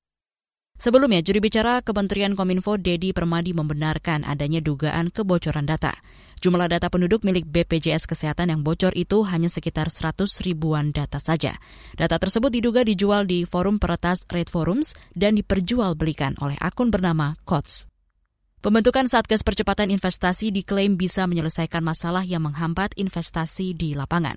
Sebelumnya, 0.77 1.25
juri 1.25 1.41
bicara 1.41 1.81
Kementerian 1.81 2.37
Kominfo 2.37 2.77
Dedi 2.77 3.09
Permadi 3.09 3.49
membenarkan 3.49 4.21
adanya 4.21 4.61
dugaan 4.61 5.09
kebocoran 5.09 5.65
data. 5.65 5.97
Jumlah 6.37 6.69
data 6.69 6.85
penduduk 6.93 7.25
milik 7.25 7.49
BPJS 7.49 8.05
Kesehatan 8.05 8.53
yang 8.53 8.61
bocor 8.61 8.93
itu 8.93 9.25
hanya 9.25 9.49
sekitar 9.49 9.89
100 9.89 10.29
ribuan 10.45 10.93
data 10.93 11.17
saja. 11.17 11.57
Data 11.97 12.21
tersebut 12.21 12.53
diduga 12.53 12.85
dijual 12.85 13.25
di 13.25 13.41
forum 13.49 13.81
peretas 13.81 14.21
Red 14.29 14.53
Forums 14.53 14.93
dan 15.17 15.33
diperjualbelikan 15.41 16.37
oleh 16.45 16.61
akun 16.61 16.93
bernama 16.93 17.33
COTS. 17.41 17.96
Pembentukan 18.57 19.05
Satgas 19.05 19.45
Percepatan 19.45 19.93
Investasi 19.93 20.49
diklaim 20.49 20.97
bisa 20.97 21.29
menyelesaikan 21.29 21.85
masalah 21.85 22.25
yang 22.25 22.41
menghambat 22.41 22.89
investasi 22.97 23.77
di 23.77 23.93
lapangan. 23.93 24.33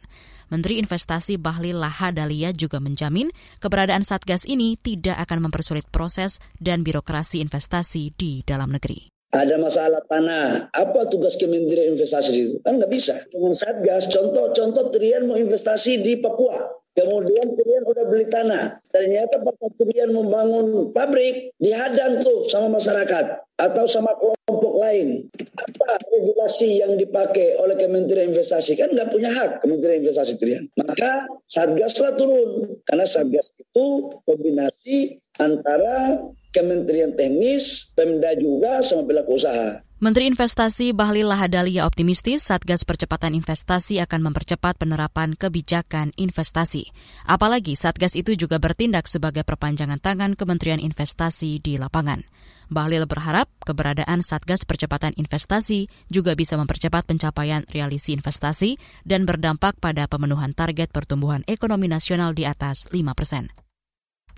Menteri 0.53 0.77
Investasi 0.77 1.41
Bahlil 1.41 1.81
Lahadalia 1.81 2.53
juga 2.53 2.85
menjamin 2.85 3.33
keberadaan 3.65 4.05
Satgas 4.05 4.45
ini 4.45 4.77
tidak 4.77 5.17
akan 5.25 5.49
mempersulit 5.49 5.89
proses 5.89 6.37
dan 6.61 6.85
birokrasi 6.85 7.41
investasi 7.41 8.13
di 8.13 8.45
dalam 8.45 8.77
negeri. 8.77 9.09
Ada 9.33 9.57
masalah 9.57 10.05
tanah, 10.05 10.69
apa 10.69 11.01
tugas 11.09 11.41
Kementerian 11.41 11.97
Investasi 11.97 12.33
itu? 12.37 12.57
Kan 12.61 12.77
nggak 12.77 12.93
bisa. 12.93 13.17
Dengan 13.33 13.57
Satgas, 13.57 14.13
contoh-contoh 14.13 14.93
Trian 14.93 15.33
mau 15.33 15.41
investasi 15.41 16.05
di 16.05 16.21
Papua. 16.21 16.80
Kemudian 16.91 17.55
Trian 17.55 17.85
udah 17.87 18.05
beli 18.11 18.27
tanah. 18.27 18.83
Ternyata 18.91 19.39
Pak 19.47 19.79
Trian 19.79 20.11
membangun 20.11 20.91
pabrik, 20.91 21.55
dihadang 21.63 22.19
tuh 22.19 22.51
sama 22.51 22.77
masyarakat 22.77 23.47
atau 23.63 23.85
sama 23.87 24.11
kelompok 24.19 24.75
lain. 24.83 25.31
Apa 25.55 26.03
regulasi 26.11 26.83
yang 26.83 26.99
dipakai 26.99 27.55
oleh 27.55 27.79
Kementerian 27.79 28.35
Investasi? 28.35 28.75
Kan 28.75 28.91
nggak 28.99 29.15
punya 29.15 29.31
hak 29.31 29.63
Kementerian 29.63 30.03
Investasi 30.03 30.35
Trian. 30.43 30.67
Maka 30.75 31.31
Satgaslah 31.47 32.19
turun. 32.19 32.83
Karena 32.83 33.07
Satgas 33.07 33.55
itu 33.55 34.11
kombinasi 34.27 35.23
antara 35.39 36.19
Kementerian 36.51 37.15
Teknis, 37.15 37.95
Pemda 37.95 38.35
juga 38.35 38.83
sama 38.83 39.07
pelaku 39.07 39.39
usaha. 39.39 39.87
Menteri 40.01 40.33
Investasi 40.33 40.97
Bahlil 40.97 41.29
Lahadalia 41.29 41.85
optimistis 41.85 42.43
Satgas 42.43 42.89
Percepatan 42.89 43.37
Investasi 43.37 44.01
akan 44.01 44.33
mempercepat 44.33 44.81
penerapan 44.81 45.37
kebijakan 45.37 46.17
investasi. 46.17 46.89
Apalagi 47.29 47.77
Satgas 47.77 48.17
itu 48.17 48.33
juga 48.33 48.57
bertindak 48.57 49.07
sebagai 49.07 49.45
perpanjangan 49.45 50.01
tangan 50.01 50.35
Kementerian 50.35 50.81
Investasi 50.81 51.61
di 51.61 51.77
lapangan. 51.77 52.25
Bahlil 52.73 53.05
berharap 53.05 53.53
keberadaan 53.63 54.25
Satgas 54.25 54.65
Percepatan 54.65 55.13
Investasi 55.21 55.87
juga 56.09 56.33
bisa 56.33 56.57
mempercepat 56.57 57.05
pencapaian 57.05 57.63
realisi 57.69 58.17
investasi 58.17 58.81
dan 59.05 59.29
berdampak 59.29 59.77
pada 59.79 60.09
pemenuhan 60.09 60.57
target 60.57 60.89
pertumbuhan 60.91 61.45
ekonomi 61.45 61.93
nasional 61.93 62.33
di 62.33 62.49
atas 62.49 62.89
5 62.89 63.15
persen. 63.15 63.70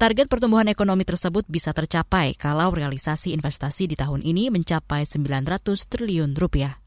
Target 0.00 0.26
pertumbuhan 0.28 0.68
ekonomi 0.68 1.04
tersebut 1.04 1.44
bisa 1.48 1.76
tercapai 1.76 2.34
kalau 2.36 2.72
realisasi 2.72 3.36
investasi 3.36 3.92
di 3.92 3.96
tahun 3.96 4.24
ini 4.24 4.48
mencapai 4.48 5.04
900 5.04 5.62
triliun 5.88 6.32
rupiah. 6.36 6.80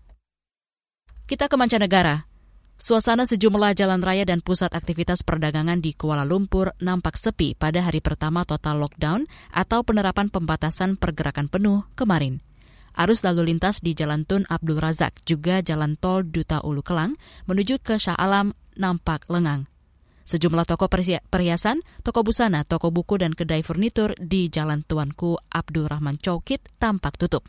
Kita 1.25 1.49
ke 1.49 1.55
mancanegara. 1.57 2.29
Suasana 2.75 3.23
sejumlah 3.23 3.71
jalan 3.71 4.03
raya 4.03 4.27
dan 4.27 4.43
pusat 4.43 4.75
aktivitas 4.75 5.23
perdagangan 5.23 5.79
di 5.79 5.95
Kuala 5.95 6.27
Lumpur 6.27 6.75
nampak 6.83 7.15
sepi 7.15 7.55
pada 7.55 7.79
hari 7.79 8.03
pertama 8.03 8.43
total 8.43 8.83
lockdown 8.83 9.23
atau 9.55 9.79
penerapan 9.87 10.27
pembatasan 10.27 10.99
pergerakan 10.99 11.47
penuh 11.47 11.87
kemarin. 11.95 12.43
Arus 12.95 13.23
lalu 13.23 13.51
lintas 13.51 13.79
di 13.79 13.95
Jalan 13.95 14.27
Tun 14.27 14.43
Abdul 14.47 14.79
Razak 14.79 15.23
juga 15.23 15.63
Jalan 15.63 15.95
Tol 15.95 16.27
Duta 16.27 16.63
Ulu 16.63 16.83
Kelang 16.83 17.15
menuju 17.47 17.79
ke 17.79 17.95
Shah 17.95 18.15
Alam 18.15 18.51
nampak 18.75 19.23
lengang. 19.31 19.67
Sejumlah 20.25 20.65
toko 20.65 20.89
perhiasan, 20.89 21.85
toko 22.01 22.25
busana, 22.25 22.65
toko 22.65 22.89
buku, 22.89 23.21
dan 23.21 23.37
kedai 23.37 23.61
furnitur 23.61 24.17
di 24.17 24.49
Jalan 24.49 24.81
Tuanku 24.81 25.37
Abdul 25.53 25.85
Rahman 25.85 26.17
Chowkit 26.17 26.65
tampak 26.81 27.21
tutup. 27.21 27.45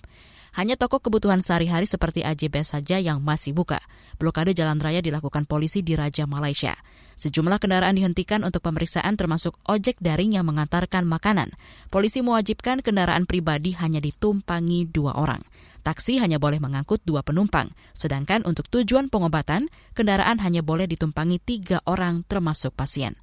Hanya 0.52 0.76
toko 0.76 1.00
kebutuhan 1.00 1.40
sehari-hari 1.40 1.88
seperti 1.88 2.20
AJB 2.20 2.64
saja 2.64 3.00
yang 3.00 3.24
masih 3.24 3.56
buka. 3.56 3.80
Blokade 4.20 4.52
jalan 4.52 4.76
raya 4.80 5.00
dilakukan 5.00 5.48
polisi 5.48 5.80
di 5.80 5.96
Raja 5.96 6.28
Malaysia. 6.28 6.76
Sejumlah 7.16 7.60
kendaraan 7.60 7.96
dihentikan 7.96 8.44
untuk 8.44 8.64
pemeriksaan 8.64 9.16
termasuk 9.16 9.56
ojek 9.64 9.96
daring 10.00 10.36
yang 10.36 10.44
mengantarkan 10.44 11.08
makanan. 11.08 11.56
Polisi 11.88 12.20
mewajibkan 12.20 12.84
kendaraan 12.84 13.24
pribadi 13.24 13.72
hanya 13.76 14.04
ditumpangi 14.04 14.88
dua 14.88 15.16
orang. 15.16 15.40
Taksi 15.86 16.18
hanya 16.18 16.42
boleh 16.42 16.58
mengangkut 16.58 16.98
dua 17.06 17.22
penumpang, 17.22 17.70
sedangkan 17.94 18.42
untuk 18.42 18.66
tujuan 18.74 19.06
pengobatan, 19.06 19.70
kendaraan 19.94 20.42
hanya 20.42 20.58
boleh 20.58 20.90
ditumpangi 20.90 21.38
tiga 21.38 21.78
orang 21.86 22.26
termasuk 22.26 22.74
pasien. 22.74 23.14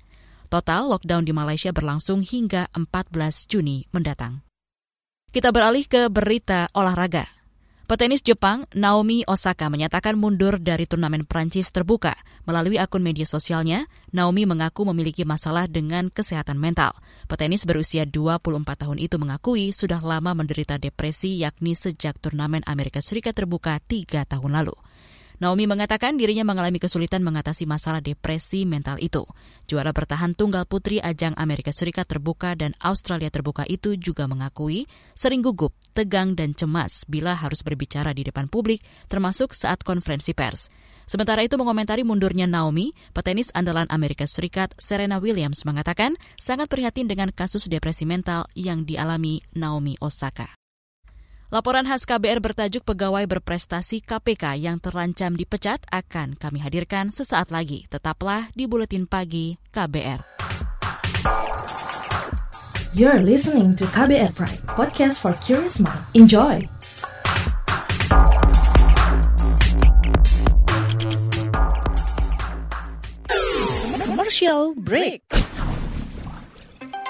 Total 0.48 0.88
lockdown 0.88 1.28
di 1.28 1.36
Malaysia 1.36 1.76
berlangsung 1.76 2.24
hingga 2.24 2.72
14 2.72 3.52
Juni 3.52 3.84
mendatang. 3.92 4.48
Kita 5.36 5.52
beralih 5.52 5.84
ke 5.92 6.08
berita 6.08 6.72
olahraga. 6.72 7.43
Petenis 7.84 8.24
Jepang 8.24 8.64
Naomi 8.72 9.28
Osaka 9.28 9.68
menyatakan 9.68 10.16
mundur 10.16 10.56
dari 10.56 10.88
turnamen 10.88 11.28
Prancis 11.28 11.68
terbuka. 11.68 12.16
Melalui 12.48 12.80
akun 12.80 13.04
media 13.04 13.28
sosialnya, 13.28 13.92
Naomi 14.16 14.48
mengaku 14.48 14.88
memiliki 14.88 15.28
masalah 15.28 15.68
dengan 15.68 16.08
kesehatan 16.08 16.56
mental. 16.56 16.96
Petenis 17.28 17.68
berusia 17.68 18.08
24 18.08 18.88
tahun 18.88 19.04
itu 19.04 19.20
mengakui 19.20 19.76
sudah 19.76 20.00
lama 20.00 20.32
menderita 20.32 20.80
depresi 20.80 21.44
yakni 21.44 21.76
sejak 21.76 22.16
turnamen 22.24 22.64
Amerika 22.72 23.04
Serikat 23.04 23.36
terbuka 23.36 23.76
tiga 23.84 24.24
tahun 24.24 24.64
lalu. 24.64 24.80
Naomi 25.42 25.66
mengatakan 25.66 26.20
dirinya 26.20 26.46
mengalami 26.46 26.78
kesulitan 26.78 27.26
mengatasi 27.26 27.66
masalah 27.66 28.04
depresi 28.04 28.66
mental 28.70 29.02
itu. 29.02 29.26
Juara 29.66 29.90
bertahan 29.90 30.38
tunggal 30.38 30.70
putri 30.70 31.02
ajang 31.02 31.34
Amerika 31.40 31.74
Serikat 31.74 32.06
terbuka 32.06 32.54
dan 32.54 32.78
Australia 32.82 33.34
terbuka 33.34 33.66
itu 33.66 33.98
juga 33.98 34.30
mengakui 34.30 34.86
sering 35.18 35.42
gugup, 35.42 35.74
tegang, 35.98 36.38
dan 36.38 36.54
cemas 36.54 37.08
bila 37.10 37.34
harus 37.34 37.66
berbicara 37.66 38.14
di 38.14 38.28
depan 38.28 38.46
publik, 38.46 38.86
termasuk 39.10 39.58
saat 39.58 39.82
konferensi 39.82 40.34
pers. 40.38 40.70
Sementara 41.04 41.44
itu 41.44 41.60
mengomentari 41.60 42.08
mundurnya 42.08 42.48
Naomi, 42.48 42.96
petenis 43.12 43.52
andalan 43.52 43.88
Amerika 43.92 44.24
Serikat 44.24 44.72
Serena 44.80 45.20
Williams 45.20 45.68
mengatakan 45.68 46.16
sangat 46.40 46.72
prihatin 46.72 47.12
dengan 47.12 47.28
kasus 47.36 47.68
depresi 47.68 48.08
mental 48.08 48.48
yang 48.56 48.88
dialami 48.88 49.44
Naomi 49.52 50.00
Osaka. 50.00 50.63
Laporan 51.54 51.86
khas 51.86 52.10
KBR 52.10 52.42
bertajuk 52.42 52.82
Pegawai 52.82 53.30
Berprestasi 53.30 54.02
KPK 54.02 54.58
yang 54.58 54.82
terancam 54.82 55.38
dipecat 55.38 55.86
akan 55.94 56.34
kami 56.34 56.58
hadirkan 56.58 57.14
sesaat 57.14 57.54
lagi. 57.54 57.86
Tetaplah 57.94 58.50
di 58.58 58.66
Buletin 58.66 59.06
Pagi 59.06 59.62
KBR. 59.70 60.26
You're 62.98 63.22
listening 63.22 63.78
to 63.78 63.86
KBR 63.86 64.34
Pride, 64.34 64.66
podcast 64.66 65.22
for 65.22 65.38
curious 65.46 65.78
mind. 65.78 66.02
Enjoy! 66.18 66.66
Commercial 74.02 74.74
break. 74.82 75.22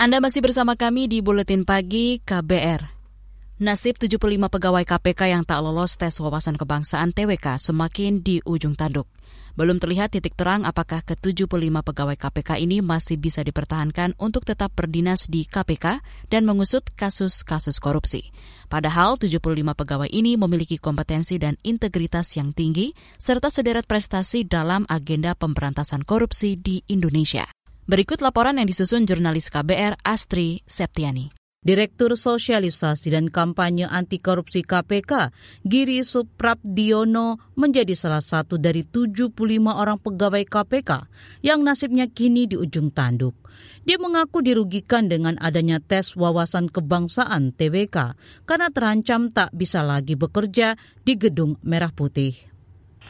Anda 0.00 0.16
masih 0.16 0.40
bersama 0.40 0.80
kami 0.80 1.12
di 1.12 1.20
Buletin 1.20 1.68
Pagi 1.68 2.24
KBR. 2.24 2.88
Nasib 3.60 4.00
75 4.00 4.16
pegawai 4.48 4.80
KPK 4.88 5.28
yang 5.28 5.44
tak 5.44 5.60
lolos 5.60 6.00
tes 6.00 6.16
wawasan 6.24 6.56
kebangsaan 6.56 7.12
TWK 7.12 7.60
semakin 7.60 8.24
di 8.24 8.40
ujung 8.48 8.80
tanduk. 8.80 9.04
Belum 9.60 9.76
terlihat 9.76 10.16
titik 10.16 10.40
terang 10.40 10.64
apakah 10.64 11.04
ke-75 11.04 11.84
pegawai 11.84 12.16
KPK 12.16 12.64
ini 12.64 12.80
masih 12.80 13.20
bisa 13.20 13.44
dipertahankan 13.44 14.16
untuk 14.16 14.48
tetap 14.48 14.72
berdinas 14.72 15.28
di 15.28 15.44
KPK 15.44 16.00
dan 16.32 16.48
mengusut 16.48 16.88
kasus-kasus 16.96 17.76
korupsi. 17.76 18.32
Padahal 18.72 19.20
75 19.20 19.36
pegawai 19.52 20.08
ini 20.08 20.40
memiliki 20.40 20.80
kompetensi 20.80 21.36
dan 21.36 21.60
integritas 21.60 22.40
yang 22.40 22.56
tinggi 22.56 22.96
serta 23.20 23.52
sederet 23.52 23.84
prestasi 23.84 24.48
dalam 24.48 24.88
agenda 24.88 25.36
pemberantasan 25.36 26.08
korupsi 26.08 26.56
di 26.56 26.80
Indonesia. 26.88 27.59
Berikut 27.90 28.22
laporan 28.22 28.54
yang 28.54 28.70
disusun 28.70 29.02
jurnalis 29.02 29.50
KBR 29.50 29.98
Astri 30.06 30.62
Septiani. 30.62 31.26
Direktur 31.58 32.14
Sosialisasi 32.14 33.10
dan 33.10 33.26
Kampanye 33.34 33.82
Anti 33.82 34.22
Korupsi 34.22 34.62
KPK, 34.62 35.34
Giri 35.66 36.06
Suprabdiono, 36.06 37.50
menjadi 37.58 37.98
salah 37.98 38.22
satu 38.22 38.62
dari 38.62 38.86
75 38.86 39.34
orang 39.74 39.98
pegawai 39.98 40.46
KPK 40.46 41.10
yang 41.42 41.66
nasibnya 41.66 42.06
kini 42.06 42.46
di 42.46 42.54
ujung 42.54 42.94
tanduk. 42.94 43.34
Dia 43.82 43.98
mengaku 43.98 44.38
dirugikan 44.38 45.10
dengan 45.10 45.34
adanya 45.42 45.82
tes 45.82 46.14
wawasan 46.14 46.70
kebangsaan 46.70 47.50
TWK 47.58 48.14
karena 48.46 48.70
terancam 48.70 49.34
tak 49.34 49.50
bisa 49.50 49.82
lagi 49.82 50.14
bekerja 50.14 50.78
di 51.02 51.18
Gedung 51.18 51.58
Merah 51.66 51.90
Putih. 51.90 52.49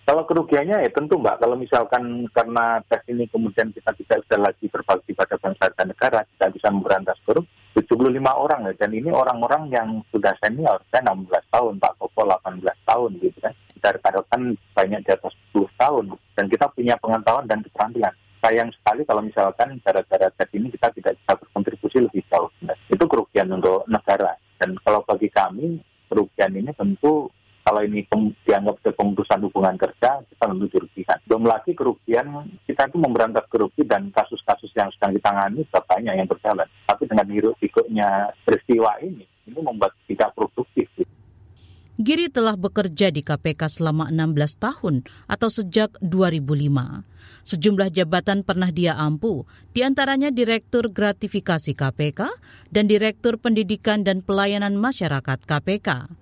Kalau 0.08 0.26
kerugiannya 0.26 0.82
ya 0.82 0.90
tentu 0.90 1.20
Mbak, 1.20 1.38
kalau 1.44 1.54
misalkan 1.54 2.26
karena 2.34 2.82
tes 2.90 3.04
ini 3.06 3.30
kemudian 3.30 3.70
kita 3.70 3.94
tidak 3.94 4.26
bisa 4.26 4.36
lagi 4.40 4.66
berbakti 4.66 5.14
pada 5.14 5.38
bangsa 5.38 5.70
dan 5.76 5.92
negara, 5.92 6.26
tidak 6.34 6.50
bisa 6.58 6.68
memberantas 6.72 7.18
korupsi, 7.22 7.52
75 7.78 8.18
orang 8.34 8.66
ya, 8.66 8.74
dan 8.74 8.90
ini 8.90 9.10
orang-orang 9.14 9.70
yang 9.70 9.88
sudah 10.10 10.34
senior, 10.42 10.82
saya 10.90 11.14
16 11.14 11.30
tahun, 11.54 11.78
Pak 11.78 11.94
Koko 12.02 12.26
18 12.26 12.64
tahun 12.88 13.10
gitu 13.22 13.38
kan. 13.38 13.54
Kita 13.80 13.88
rekan 13.96 14.42
banyak 14.74 15.00
di 15.06 15.10
atas 15.14 15.32
10 15.54 15.68
tahun, 15.78 16.04
dan 16.34 16.44
kita 16.50 16.66
punya 16.74 16.94
pengetahuan 16.98 17.46
dan 17.46 17.62
keterampilan. 17.62 18.14
Sayang 18.40 18.72
sekali 18.72 19.04
kalau 19.04 19.20
misalkan 19.20 19.76
gara-gara 19.84 20.26
tes 20.32 20.48
ini 20.56 20.72
kita 20.72 20.88
tidak 20.96 21.12
bisa 21.20 21.32
berkontribusi 21.36 21.98
lebih 22.00 22.24
jauh. 22.32 22.48
Nah, 22.64 22.74
itu 22.88 23.04
kerugian 23.04 23.52
untuk 23.52 23.84
negara. 23.84 24.32
Dan 24.56 24.80
kalau 24.80 25.04
bagi 25.04 25.28
kami, 25.28 25.76
kerugian 26.08 26.56
ini 26.56 26.72
tentu 26.72 27.28
kalau 27.60 27.84
ini 27.84 28.00
dianggap 28.48 28.80
sebagai 28.80 28.96
pemutusan 28.96 29.44
hubungan 29.44 29.76
kerja, 29.76 29.89
kita. 29.89 29.89
Belum 31.40 31.57
lagi 31.57 31.72
kerugian, 31.72 32.53
kita 32.68 32.92
itu 32.92 33.00
memberantas 33.00 33.48
korupsi 33.48 33.81
dan 33.88 34.12
kasus-kasus 34.12 34.76
yang 34.76 34.92
sedang 34.92 35.16
ditangani 35.16 35.64
banyak 35.72 36.12
yang 36.20 36.29
berjalan. 36.29 36.68
Tapi 36.85 37.09
dengan 37.09 37.24
hiruk 37.33 37.57
pikuknya 37.57 38.29
peristiwa 38.44 39.00
ini, 39.00 39.24
ini 39.48 39.61
membuat 39.64 39.96
tidak 40.05 40.37
produktif. 40.37 40.85
Giri 41.96 42.29
telah 42.29 42.61
bekerja 42.61 43.09
di 43.09 43.24
KPK 43.24 43.72
selama 43.72 44.12
16 44.12 44.61
tahun 44.61 45.09
atau 45.33 45.48
sejak 45.48 45.96
2005. 46.05 47.09
Sejumlah 47.48 47.88
jabatan 47.88 48.44
pernah 48.44 48.68
dia 48.68 49.00
ampu, 49.00 49.48
di 49.72 49.81
antaranya 49.81 50.29
Direktur 50.29 50.92
Gratifikasi 50.92 51.72
KPK 51.72 52.20
dan 52.68 52.85
Direktur 52.85 53.40
Pendidikan 53.40 54.05
dan 54.05 54.20
Pelayanan 54.20 54.76
Masyarakat 54.76 55.40
KPK. 55.48 56.19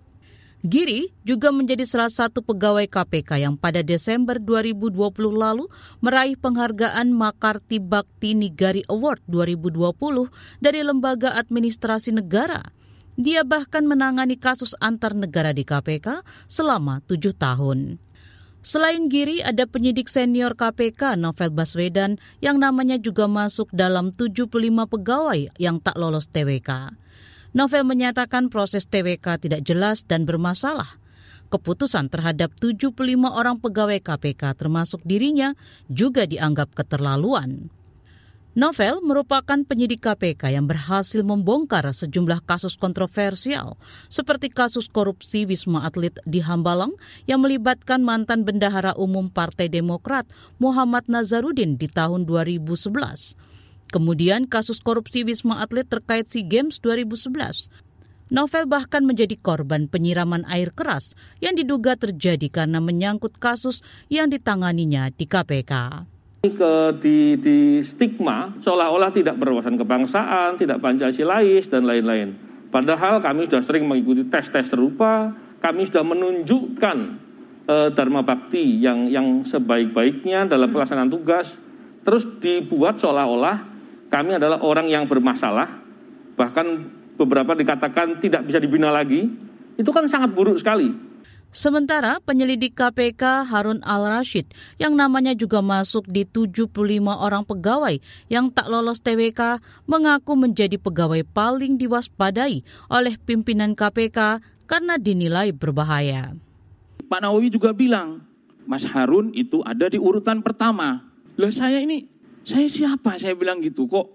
Giri 0.66 1.14
juga 1.22 1.54
menjadi 1.54 1.86
salah 1.86 2.10
satu 2.10 2.42
pegawai 2.42 2.90
KPK 2.90 3.46
yang 3.46 3.54
pada 3.54 3.78
Desember 3.86 4.42
2020 4.42 4.90
lalu 5.30 5.70
meraih 6.02 6.34
penghargaan 6.34 7.14
Makarti 7.14 7.78
Bakti 7.78 8.34
Nigari 8.34 8.82
Award 8.90 9.22
2020 9.30 9.78
dari 10.58 10.82
Lembaga 10.82 11.38
Administrasi 11.38 12.10
Negara. 12.10 12.74
Dia 13.14 13.46
bahkan 13.46 13.86
menangani 13.86 14.34
kasus 14.34 14.74
antar 14.82 15.14
negara 15.14 15.54
di 15.54 15.62
KPK 15.62 16.26
selama 16.50 17.06
tujuh 17.06 17.38
tahun. 17.38 18.02
Selain 18.58 19.06
Giri, 19.06 19.38
ada 19.38 19.62
penyidik 19.70 20.10
senior 20.10 20.58
KPK 20.58 21.14
Novel 21.14 21.54
Baswedan 21.54 22.18
yang 22.42 22.58
namanya 22.58 22.98
juga 22.98 23.30
masuk 23.30 23.70
dalam 23.70 24.10
75 24.10 24.50
pegawai 24.90 25.54
yang 25.62 25.78
tak 25.78 25.94
lolos 25.94 26.26
TWK. 26.26 26.98
Novel 27.56 27.88
menyatakan 27.88 28.52
proses 28.52 28.84
TWK 28.84 29.48
tidak 29.48 29.64
jelas 29.64 30.04
dan 30.04 30.28
bermasalah. 30.28 31.00
Keputusan 31.48 32.12
terhadap 32.12 32.52
75 32.60 32.92
orang 33.24 33.56
pegawai 33.56 34.04
KPK 34.04 34.52
termasuk 34.52 35.00
dirinya 35.00 35.56
juga 35.88 36.28
dianggap 36.28 36.76
keterlaluan. 36.76 37.72
Novel 38.58 39.00
merupakan 39.00 39.56
penyidik 39.64 40.02
KPK 40.02 40.50
yang 40.50 40.66
berhasil 40.68 41.22
membongkar 41.22 41.88
sejumlah 41.94 42.42
kasus 42.42 42.74
kontroversial, 42.74 43.78
seperti 44.10 44.50
kasus 44.50 44.90
korupsi 44.90 45.46
Wisma 45.46 45.86
Atlet 45.86 46.18
di 46.26 46.42
Hambalang 46.42 46.92
yang 47.24 47.40
melibatkan 47.40 48.02
mantan 48.02 48.42
bendahara 48.42 48.98
umum 48.98 49.30
Partai 49.30 49.70
Demokrat 49.70 50.28
Muhammad 50.58 51.06
Nazarudin 51.06 51.78
di 51.80 51.86
tahun 51.86 52.26
2011 52.26 53.47
Kemudian 53.88 54.44
kasus 54.44 54.84
korupsi 54.84 55.24
Wisma 55.24 55.64
Atlet 55.64 55.88
terkait 55.88 56.28
SEA 56.28 56.44
Games 56.44 56.76
2011. 56.84 57.72
Novel 58.28 58.68
bahkan 58.68 59.00
menjadi 59.08 59.40
korban 59.40 59.88
penyiraman 59.88 60.44
air 60.44 60.68
keras 60.76 61.16
yang 61.40 61.56
diduga 61.56 61.96
terjadi 61.96 62.52
karena 62.52 62.84
menyangkut 62.84 63.40
kasus 63.40 63.80
yang 64.12 64.28
ditanganinya 64.28 65.08
di 65.08 65.24
KPK. 65.24 66.04
Ke 66.44 66.92
di, 67.00 67.40
di 67.40 67.80
stigma 67.80 68.52
seolah-olah 68.60 69.08
tidak 69.16 69.40
berwawasan 69.40 69.80
kebangsaan, 69.80 70.60
tidak 70.60 70.84
Pancasilais 70.84 71.64
dan 71.72 71.88
lain-lain. 71.88 72.36
Padahal 72.68 73.24
kami 73.24 73.48
sudah 73.48 73.64
sering 73.64 73.88
mengikuti 73.88 74.28
tes-tes 74.28 74.68
serupa, 74.68 75.32
kami 75.64 75.88
sudah 75.88 76.04
menunjukkan 76.04 76.96
eh, 77.64 77.88
Dharma 77.96 78.20
Bakti 78.20 78.84
yang 78.84 79.08
yang 79.08 79.40
sebaik-baiknya 79.48 80.44
dalam 80.44 80.68
pelaksanaan 80.68 81.08
tugas, 81.08 81.56
terus 82.04 82.28
dibuat 82.44 83.00
seolah-olah 83.00 83.77
kami 84.08 84.40
adalah 84.40 84.60
orang 84.64 84.88
yang 84.88 85.04
bermasalah, 85.04 85.68
bahkan 86.34 86.88
beberapa 87.16 87.52
dikatakan 87.52 88.20
tidak 88.20 88.44
bisa 88.48 88.58
dibina 88.60 88.88
lagi, 88.88 89.28
itu 89.76 89.90
kan 89.92 90.08
sangat 90.08 90.32
buruk 90.32 90.56
sekali. 90.56 91.08
Sementara 91.48 92.20
penyelidik 92.20 92.76
KPK 92.76 93.48
Harun 93.48 93.80
Al-Rashid 93.80 94.52
yang 94.76 94.92
namanya 94.92 95.32
juga 95.32 95.64
masuk 95.64 96.04
di 96.04 96.28
75 96.28 96.68
orang 97.08 97.40
pegawai 97.40 97.96
yang 98.28 98.52
tak 98.52 98.68
lolos 98.68 99.00
TWK 99.00 99.56
mengaku 99.88 100.36
menjadi 100.36 100.76
pegawai 100.76 101.24
paling 101.24 101.80
diwaspadai 101.80 102.60
oleh 102.92 103.14
pimpinan 103.24 103.72
KPK 103.72 104.44
karena 104.68 105.00
dinilai 105.00 105.56
berbahaya. 105.56 106.36
Pak 107.08 107.20
Nawawi 107.24 107.48
juga 107.48 107.72
bilang, 107.72 108.20
Mas 108.68 108.84
Harun 108.84 109.32
itu 109.32 109.64
ada 109.64 109.88
di 109.88 109.96
urutan 109.96 110.44
pertama. 110.44 111.08
Lah 111.40 111.48
saya 111.48 111.80
ini, 111.80 112.04
saya 112.48 112.64
siapa? 112.64 113.20
Saya 113.20 113.36
bilang 113.36 113.60
gitu 113.60 113.84
kok. 113.84 114.08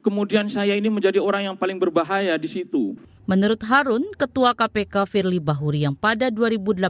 Kemudian 0.00 0.46
saya 0.46 0.78
ini 0.78 0.86
menjadi 0.88 1.18
orang 1.18 1.52
yang 1.52 1.56
paling 1.58 1.76
berbahaya 1.76 2.38
di 2.38 2.46
situ. 2.46 2.94
Menurut 3.28 3.60
Harun, 3.68 4.10
Ketua 4.16 4.56
KPK 4.56 5.06
Firly 5.06 5.38
Bahuri 5.38 5.84
yang 5.84 5.94
pada 5.94 6.32
2018 6.32 6.88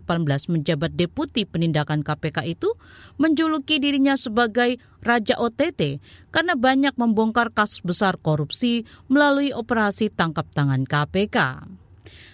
menjabat 0.49 0.95
Deputi 0.95 1.43
Penindakan 1.45 2.01
KPK 2.07 2.47
itu 2.49 2.71
menjuluki 3.19 3.83
dirinya 3.83 4.15
sebagai 4.15 4.79
Raja 5.03 5.37
OTT 5.37 6.01
karena 6.31 6.55
banyak 6.55 6.95
membongkar 6.97 7.51
kasus 7.51 7.83
besar 7.83 8.17
korupsi 8.17 8.89
melalui 9.11 9.51
operasi 9.53 10.09
tangkap 10.09 10.49
tangan 10.55 10.87
KPK. 10.87 11.67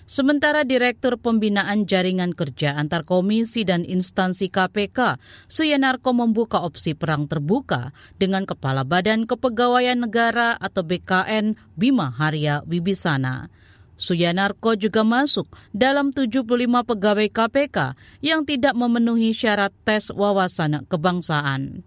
Sementara 0.06 0.62
Direktur 0.62 1.18
Pembinaan 1.18 1.90
Jaringan 1.90 2.30
Kerja 2.30 2.78
antar 2.78 3.02
komisi 3.02 3.66
dan 3.66 3.82
instansi 3.82 4.54
KPK, 4.54 5.18
Suyanarko 5.50 6.14
membuka 6.14 6.62
opsi 6.62 6.94
perang 6.94 7.26
terbuka 7.26 7.90
dengan 8.14 8.46
Kepala 8.46 8.86
Badan 8.86 9.26
Kepegawaian 9.26 9.98
Negara 9.98 10.54
atau 10.62 10.86
BKN 10.86 11.58
Bima 11.74 12.14
Harya 12.14 12.62
Wibisana. 12.70 13.50
Suyanarko 13.98 14.78
juga 14.78 15.02
masuk 15.02 15.50
dalam 15.74 16.14
75 16.14 16.46
pegawai 16.86 17.26
KPK 17.26 17.98
yang 18.22 18.46
tidak 18.46 18.78
memenuhi 18.78 19.34
syarat 19.34 19.74
tes 19.82 20.14
wawasan 20.14 20.86
kebangsaan. 20.86 21.82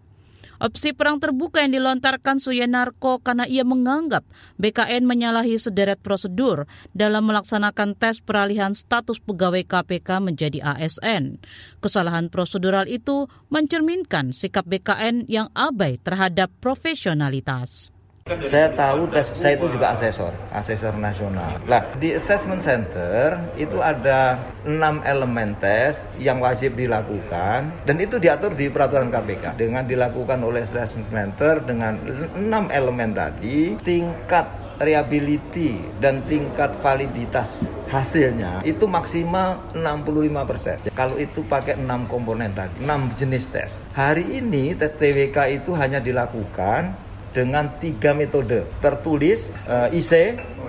Opsi 0.60 0.92
perang 0.92 1.24
terbuka 1.24 1.64
yang 1.64 1.72
dilontarkan 1.72 2.44
Suyanarko 2.44 3.24
karena 3.24 3.48
ia 3.48 3.64
menganggap 3.64 4.28
BKN 4.60 5.08
menyalahi 5.08 5.56
sederet 5.56 6.04
prosedur 6.04 6.68
dalam 6.92 7.32
melaksanakan 7.32 7.96
tes 7.96 8.20
peralihan 8.20 8.76
status 8.76 9.24
pegawai 9.24 9.64
KPK 9.64 10.20
menjadi 10.20 10.60
ASN. 10.60 11.40
Kesalahan 11.80 12.28
prosedural 12.28 12.92
itu 12.92 13.32
mencerminkan 13.48 14.36
sikap 14.36 14.68
BKN 14.68 15.32
yang 15.32 15.48
abai 15.56 15.96
terhadap 16.04 16.52
profesionalitas. 16.60 17.99
Saya 18.30 18.70
tahu 18.78 19.10
tes 19.10 19.26
saya 19.34 19.58
itu 19.58 19.66
juga 19.74 19.98
asesor, 19.98 20.30
asesor 20.54 20.94
nasional. 21.02 21.58
Lah 21.66 21.82
di 21.98 22.14
assessment 22.14 22.62
center 22.62 23.42
itu 23.58 23.82
ada 23.82 24.38
enam 24.62 25.02
elemen 25.02 25.58
tes 25.58 26.06
yang 26.22 26.38
wajib 26.38 26.78
dilakukan 26.78 27.74
dan 27.90 27.96
itu 27.98 28.22
diatur 28.22 28.54
di 28.54 28.70
peraturan 28.70 29.10
KPK 29.10 29.58
dengan 29.58 29.84
dilakukan 29.90 30.46
oleh 30.46 30.62
assessment 30.62 31.10
center 31.10 31.66
dengan 31.66 31.98
enam 32.38 32.70
elemen 32.70 33.18
tadi 33.18 33.74
tingkat 33.82 34.46
reliability 34.80 35.76
dan 36.00 36.24
tingkat 36.26 36.72
validitas 36.80 37.68
hasilnya 37.92 38.64
itu 38.64 38.88
maksimal 38.88 39.60
65%. 39.76 40.94
Kalau 40.96 41.20
itu 41.20 41.44
pakai 41.44 41.76
6 41.76 42.08
komponen 42.08 42.56
tadi, 42.56 42.80
6 42.80 43.20
jenis 43.20 43.46
tes. 43.52 43.70
Hari 43.92 44.40
ini 44.40 44.72
tes 44.80 44.96
TWK 44.96 45.38
itu 45.60 45.76
hanya 45.76 46.00
dilakukan 46.00 47.09
dengan 47.32 47.70
tiga 47.78 48.12
metode 48.18 48.66
tertulis, 48.80 49.44
uh, 49.70 49.90
eh, 49.90 50.00
IC, 50.00 50.12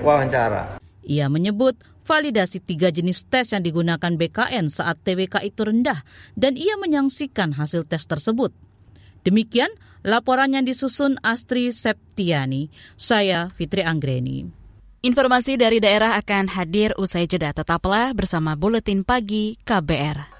wawancara. 0.05 0.81
Ia 1.05 1.27
menyebut 1.33 1.77
validasi 2.05 2.59
tiga 2.61 2.91
jenis 2.91 3.25
tes 3.29 3.55
yang 3.55 3.63
digunakan 3.63 4.11
BKN 4.11 4.67
saat 4.69 4.99
TWK 5.07 5.47
itu 5.47 5.63
rendah 5.63 6.03
dan 6.35 6.59
ia 6.59 6.75
menyangsikan 6.77 7.55
hasil 7.55 7.87
tes 7.87 8.03
tersebut. 8.05 8.51
Demikian 9.23 9.71
laporan 10.03 10.57
yang 10.57 10.65
disusun 10.65 11.21
Astri 11.21 11.71
Septiani. 11.71 12.73
Saya 12.97 13.53
Fitri 13.53 13.85
Anggreni. 13.85 14.49
Informasi 15.01 15.57
dari 15.57 15.81
daerah 15.81 16.21
akan 16.21 16.53
hadir 16.53 16.93
usai 17.01 17.25
jeda. 17.25 17.57
Tetaplah 17.57 18.13
bersama 18.13 18.53
Buletin 18.53 19.01
Pagi 19.01 19.57
KBR. 19.65 20.40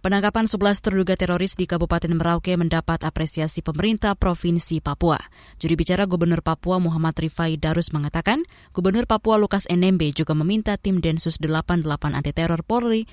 Penangkapan 0.00 0.48
11 0.48 0.80
terduga 0.80 1.12
teroris 1.12 1.60
di 1.60 1.68
Kabupaten 1.68 2.16
Merauke 2.16 2.56
mendapat 2.56 3.04
apresiasi 3.04 3.60
pemerintah 3.60 4.16
Provinsi 4.16 4.80
Papua. 4.80 5.20
Juri 5.60 5.76
bicara 5.76 6.08
Gubernur 6.08 6.40
Papua 6.40 6.80
Muhammad 6.80 7.20
Rifai 7.20 7.60
Darus 7.60 7.92
mengatakan, 7.92 8.40
Gubernur 8.72 9.04
Papua 9.04 9.36
Lukas 9.36 9.68
NMB 9.68 10.16
juga 10.16 10.32
meminta 10.32 10.80
tim 10.80 11.04
Densus 11.04 11.36
88 11.36 12.16
anti 12.16 12.32
teror 12.32 12.64
Polri 12.64 13.04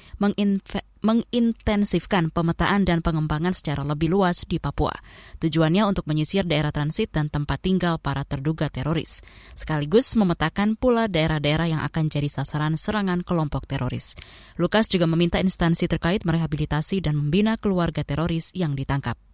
mengintensifkan 1.03 2.31
pemetaan 2.31 2.87
dan 2.87 3.03
pengembangan 3.03 3.51
secara 3.51 3.83
lebih 3.83 4.15
luas 4.15 4.47
di 4.47 4.57
Papua. 4.57 4.95
Tujuannya 5.43 5.83
untuk 5.83 6.07
menyisir 6.07 6.47
daerah 6.47 6.71
transit 6.71 7.11
dan 7.11 7.27
tempat 7.27 7.59
tinggal 7.59 7.99
para 7.99 8.23
terduga 8.23 8.71
teroris, 8.71 9.19
sekaligus 9.53 10.15
memetakan 10.15 10.79
pula 10.79 11.11
daerah-daerah 11.11 11.67
yang 11.67 11.81
akan 11.83 12.07
jadi 12.07 12.31
sasaran 12.31 12.79
serangan 12.79 13.27
kelompok 13.27 13.67
teroris. 13.67 14.15
Lukas 14.55 14.87
juga 14.87 15.05
meminta 15.05 15.43
instansi 15.43 15.91
terkait 15.91 16.23
merehabilitasi 16.23 17.03
dan 17.03 17.19
membina 17.19 17.59
keluarga 17.59 18.07
teroris 18.07 18.55
yang 18.55 18.71
ditangkap. 18.71 19.26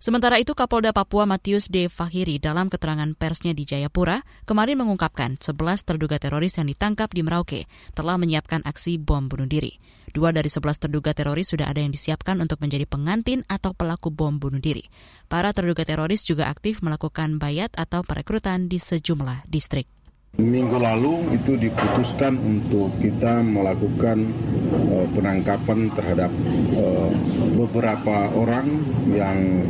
Sementara 0.00 0.40
itu 0.40 0.56
Kapolda 0.56 0.96
Papua 0.96 1.28
Matius 1.28 1.68
D. 1.68 1.92
Fahiri 1.92 2.40
dalam 2.40 2.72
keterangan 2.72 3.12
persnya 3.12 3.52
di 3.52 3.68
Jayapura 3.68 4.24
kemarin 4.48 4.80
mengungkapkan 4.80 5.36
11 5.36 5.60
terduga 5.84 6.16
teroris 6.16 6.56
yang 6.56 6.72
ditangkap 6.72 7.12
di 7.12 7.20
Merauke 7.20 7.68
telah 7.92 8.16
menyiapkan 8.16 8.64
aksi 8.64 8.96
bom 8.96 9.28
bunuh 9.28 9.44
diri. 9.44 9.76
Dua 10.08 10.32
dari 10.32 10.48
11 10.48 10.88
terduga 10.88 11.12
teroris 11.12 11.52
sudah 11.52 11.68
ada 11.68 11.84
yang 11.84 11.92
disiapkan 11.92 12.40
untuk 12.40 12.64
menjadi 12.64 12.88
pengantin 12.88 13.44
atau 13.44 13.76
pelaku 13.76 14.08
bom 14.08 14.40
bunuh 14.40 14.56
diri. 14.56 14.88
Para 15.28 15.52
terduga 15.52 15.84
teroris 15.84 16.24
juga 16.24 16.48
aktif 16.48 16.80
melakukan 16.80 17.36
bayat 17.36 17.68
atau 17.76 18.00
perekrutan 18.00 18.72
di 18.72 18.80
sejumlah 18.80 19.52
distrik. 19.52 19.99
Minggu 20.38 20.78
lalu 20.78 21.34
itu 21.34 21.58
diputuskan 21.58 22.38
untuk 22.38 22.94
kita 23.02 23.42
melakukan 23.42 24.30
uh, 24.70 25.06
penangkapan 25.10 25.90
terhadap 25.90 26.30
uh, 26.78 27.10
beberapa 27.58 28.30
orang 28.38 28.70
yang 29.10 29.66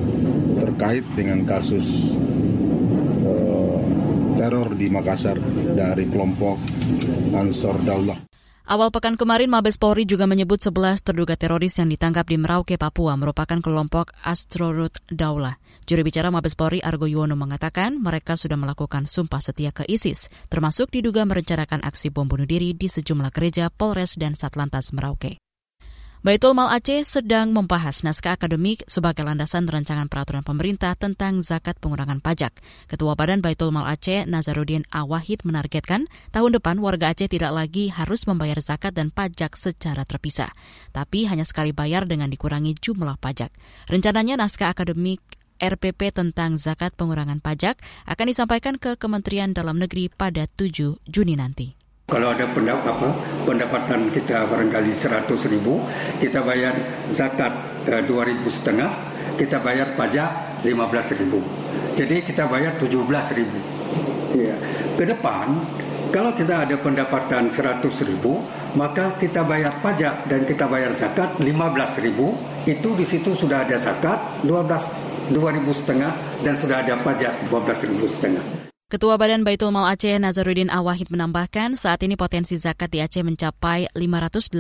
terkait 0.60 1.08
dengan 1.16 1.48
kasus 1.48 2.12
uh, 3.24 3.80
teror 4.36 4.76
di 4.76 4.92
Makassar 4.92 5.40
dari 5.72 6.04
kelompok 6.12 6.60
Ansor 7.32 7.80
Daulah. 7.80 8.29
Awal 8.70 8.94
pekan 8.94 9.18
kemarin, 9.18 9.50
Mabes 9.50 9.82
Polri 9.82 10.06
juga 10.06 10.30
menyebut 10.30 10.62
11 10.62 11.02
terduga 11.02 11.34
teroris 11.34 11.74
yang 11.74 11.90
ditangkap 11.90 12.22
di 12.22 12.38
Merauke, 12.38 12.78
Papua 12.78 13.18
merupakan 13.18 13.58
kelompok 13.58 14.14
Astrorut 14.22 14.94
Daulah. 15.10 15.58
Juru 15.90 16.06
bicara 16.06 16.30
Mabes 16.30 16.54
Polri 16.54 16.78
Argo 16.78 17.10
Yuwono 17.10 17.34
mengatakan 17.34 17.98
mereka 17.98 18.38
sudah 18.38 18.54
melakukan 18.54 19.10
sumpah 19.10 19.42
setia 19.42 19.74
ke 19.74 19.82
ISIS, 19.90 20.30
termasuk 20.46 20.86
diduga 20.94 21.26
merencanakan 21.26 21.82
aksi 21.82 22.14
bom 22.14 22.30
bunuh 22.30 22.46
diri 22.46 22.70
di 22.70 22.86
sejumlah 22.86 23.34
gereja 23.34 23.74
Polres 23.74 24.14
dan 24.14 24.38
Satlantas 24.38 24.94
Merauke. 24.94 25.42
Baitul 26.20 26.52
Mal 26.52 26.68
Aceh 26.68 27.00
sedang 27.08 27.48
membahas 27.48 28.04
naskah 28.04 28.36
akademik 28.36 28.84
sebagai 28.84 29.24
landasan 29.24 29.64
rancangan 29.64 30.04
peraturan 30.04 30.44
pemerintah 30.44 30.92
tentang 30.92 31.40
zakat 31.40 31.80
pengurangan 31.80 32.20
pajak. 32.20 32.52
Ketua 32.92 33.16
Badan 33.16 33.40
Baitul 33.40 33.72
Mal 33.72 33.88
Aceh, 33.88 34.28
Nazarudin 34.28 34.84
Awahid, 34.92 35.48
menargetkan 35.48 36.12
tahun 36.28 36.60
depan 36.60 36.76
warga 36.84 37.16
Aceh 37.16 37.24
tidak 37.24 37.56
lagi 37.56 37.88
harus 37.88 38.28
membayar 38.28 38.60
zakat 38.60 38.92
dan 38.92 39.08
pajak 39.08 39.56
secara 39.56 40.04
terpisah, 40.04 40.52
tapi 40.92 41.24
hanya 41.24 41.48
sekali 41.48 41.72
bayar 41.72 42.04
dengan 42.04 42.28
dikurangi 42.28 42.76
jumlah 42.76 43.16
pajak. 43.16 43.48
Rencananya 43.88 44.36
naskah 44.36 44.76
akademik 44.76 45.24
RPP 45.56 46.12
tentang 46.12 46.60
zakat 46.60 47.00
pengurangan 47.00 47.40
pajak 47.40 47.80
akan 48.04 48.26
disampaikan 48.28 48.76
ke 48.76 49.00
Kementerian 49.00 49.56
Dalam 49.56 49.80
Negeri 49.80 50.12
pada 50.12 50.44
7 50.44 51.00
Juni 51.08 51.32
nanti. 51.40 51.79
Kalau 52.10 52.34
ada 52.34 52.42
pendapat, 52.50 52.90
apa, 52.90 53.08
pendapatan 53.46 54.10
kita 54.10 54.42
barangkali 54.50 54.90
100 54.90 55.30
ribu, 55.46 55.78
kita 56.18 56.42
bayar 56.42 56.74
zakat 57.14 57.54
eh, 57.86 58.02
2 58.02 58.10
ribu 58.26 58.50
setengah, 58.50 58.90
kita 59.38 59.62
bayar 59.62 59.94
pajak 59.94 60.60
15 60.66 61.20
ribu. 61.22 61.38
Jadi 61.94 62.26
kita 62.26 62.50
bayar 62.50 62.74
17 62.82 63.38
ribu. 63.38 63.58
Ya. 64.34 64.58
Ke 64.98 65.06
depan, 65.06 65.54
kalau 66.10 66.34
kita 66.34 66.66
ada 66.66 66.74
pendapatan 66.82 67.46
100 67.46 67.78
ribu, 68.10 68.42
maka 68.74 69.14
kita 69.14 69.46
bayar 69.46 69.78
pajak 69.78 70.26
dan 70.26 70.42
kita 70.42 70.66
bayar 70.66 70.90
zakat 70.98 71.38
15 71.38 72.02
ribu. 72.02 72.34
Itu 72.66 72.98
di 72.98 73.06
situ 73.06 73.38
sudah 73.38 73.62
ada 73.62 73.78
zakat 73.78 74.42
12 74.42 75.30
2 75.30 75.38
ribu 75.56 75.70
setengah 75.70 76.10
dan 76.42 76.58
sudah 76.58 76.82
ada 76.82 76.98
pajak 77.06 77.30
12 77.46 77.86
ribu 77.94 78.10
setengah. 78.10 78.59
Ketua 78.90 79.14
Badan 79.22 79.46
Baitul 79.46 79.70
Mal 79.70 79.94
Aceh 79.94 80.18
Nazarudin 80.18 80.66
Awahid 80.66 81.14
menambahkan 81.14 81.78
saat 81.78 82.02
ini 82.02 82.18
potensi 82.18 82.58
zakat 82.58 82.90
di 82.90 82.98
Aceh 82.98 83.22
mencapai 83.22 83.86
580 83.94 84.50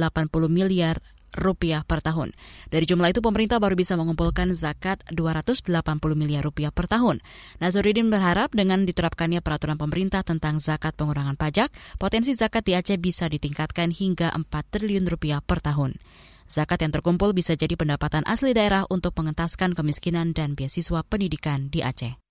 miliar 0.46 1.02
rupiah 1.34 1.82
per 1.82 1.98
tahun. 1.98 2.30
Dari 2.70 2.86
jumlah 2.86 3.10
itu 3.10 3.26
pemerintah 3.26 3.58
baru 3.58 3.74
bisa 3.74 3.98
mengumpulkan 3.98 4.54
zakat 4.54 5.02
280 5.10 5.66
miliar 6.14 6.46
rupiah 6.46 6.70
per 6.70 6.86
tahun. 6.86 7.18
Nazarudin 7.58 8.06
berharap 8.06 8.54
dengan 8.54 8.86
diterapkannya 8.86 9.42
peraturan 9.42 9.74
pemerintah 9.74 10.22
tentang 10.22 10.62
zakat 10.62 10.94
pengurangan 10.94 11.34
pajak, 11.34 11.74
potensi 11.98 12.30
zakat 12.38 12.62
di 12.62 12.78
Aceh 12.78 13.02
bisa 13.02 13.26
ditingkatkan 13.26 13.90
hingga 13.90 14.30
4 14.30 14.46
triliun 14.46 15.10
rupiah 15.10 15.42
per 15.42 15.58
tahun. 15.58 15.98
Zakat 16.46 16.86
yang 16.86 16.94
terkumpul 16.94 17.34
bisa 17.34 17.58
jadi 17.58 17.74
pendapatan 17.74 18.22
asli 18.30 18.54
daerah 18.54 18.86
untuk 18.94 19.10
mengentaskan 19.18 19.74
kemiskinan 19.74 20.38
dan 20.38 20.54
beasiswa 20.54 21.02
pendidikan 21.02 21.66
di 21.66 21.82
Aceh. 21.82 22.29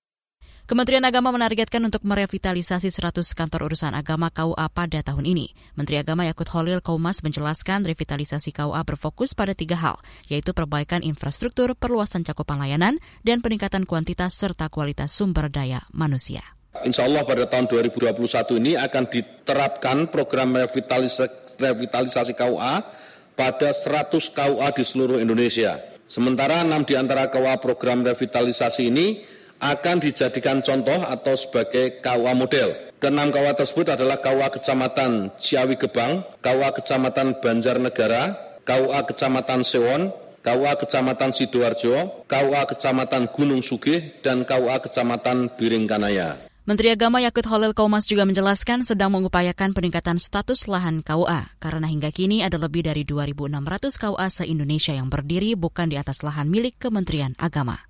Kementerian 0.70 1.02
Agama 1.02 1.34
menargetkan 1.34 1.82
untuk 1.82 2.06
merevitalisasi 2.06 2.94
100 2.94 3.26
kantor 3.34 3.74
urusan 3.74 3.90
agama 3.98 4.30
KUA 4.30 4.70
pada 4.70 5.02
tahun 5.02 5.26
ini. 5.26 5.58
Menteri 5.74 5.98
Agama 5.98 6.30
Yakut 6.30 6.46
Holil 6.54 6.78
Kaumas 6.78 7.26
menjelaskan 7.26 7.82
revitalisasi 7.90 8.54
KUA 8.54 8.78
berfokus 8.86 9.34
pada 9.34 9.58
tiga 9.58 9.82
hal, 9.82 9.98
yaitu 10.30 10.54
perbaikan 10.54 11.02
infrastruktur, 11.02 11.74
perluasan 11.74 12.22
cakupan 12.22 12.62
layanan, 12.62 13.02
dan 13.26 13.42
peningkatan 13.42 13.90
kuantitas 13.90 14.38
serta 14.38 14.70
kualitas 14.70 15.10
sumber 15.10 15.50
daya 15.50 15.90
manusia. 15.90 16.46
Insya 16.86 17.10
Allah 17.10 17.26
pada 17.26 17.50
tahun 17.50 17.66
2021 17.66 18.62
ini 18.62 18.78
akan 18.78 19.10
diterapkan 19.10 20.06
program 20.14 20.54
revitalisasi, 20.54 21.58
revitalisasi 21.58 22.38
KUA 22.38 22.74
pada 23.34 23.74
100 23.74 24.22
KUA 24.22 24.68
di 24.78 24.84
seluruh 24.86 25.18
Indonesia. 25.18 25.82
Sementara 26.06 26.62
enam 26.62 26.86
di 26.86 26.94
antara 26.94 27.26
KUA 27.26 27.58
program 27.58 28.06
revitalisasi 28.06 28.86
ini 28.86 29.39
akan 29.60 30.00
dijadikan 30.00 30.64
contoh 30.64 31.04
atau 31.04 31.36
sebagai 31.36 32.00
KUA 32.00 32.34
model. 32.36 32.70
Keenam 33.00 33.32
KUA 33.32 33.56
tersebut 33.56 33.88
adalah 33.96 34.20
KUA 34.20 34.48
Kecamatan 34.60 35.32
Ciawi 35.40 35.80
Gebang, 35.80 36.24
KUA 36.44 36.70
Kecamatan 36.80 37.40
Banjarnegara, 37.40 38.24
KUA 38.68 39.00
Kecamatan 39.08 39.64
Sewon, 39.64 40.12
KUA 40.44 40.74
Kecamatan 40.80 41.32
Sidoarjo, 41.32 42.28
KUA 42.28 42.62
Kecamatan 42.76 43.32
Gunung 43.32 43.64
Sugih, 43.64 44.20
dan 44.20 44.44
KUA 44.44 44.84
Kecamatan 44.84 45.52
Biringkanaya. 45.56 46.50
Menteri 46.68 46.94
Agama 46.94 47.18
Yakut 47.18 47.50
Holil 47.50 47.74
Kaumas 47.74 48.06
juga 48.06 48.30
menjelaskan 48.30 48.86
sedang 48.86 49.10
mengupayakan 49.10 49.74
peningkatan 49.74 50.22
status 50.22 50.70
lahan 50.70 51.02
KUA 51.02 51.58
karena 51.58 51.90
hingga 51.90 52.14
kini 52.14 52.46
ada 52.46 52.62
lebih 52.62 52.86
dari 52.86 53.02
2.600 53.10 53.90
KUA 53.98 54.28
se-Indonesia 54.30 54.94
yang 54.94 55.10
berdiri 55.10 55.58
bukan 55.58 55.90
di 55.90 55.98
atas 55.98 56.22
lahan 56.22 56.46
milik 56.46 56.78
Kementerian 56.78 57.34
Agama. 57.42 57.90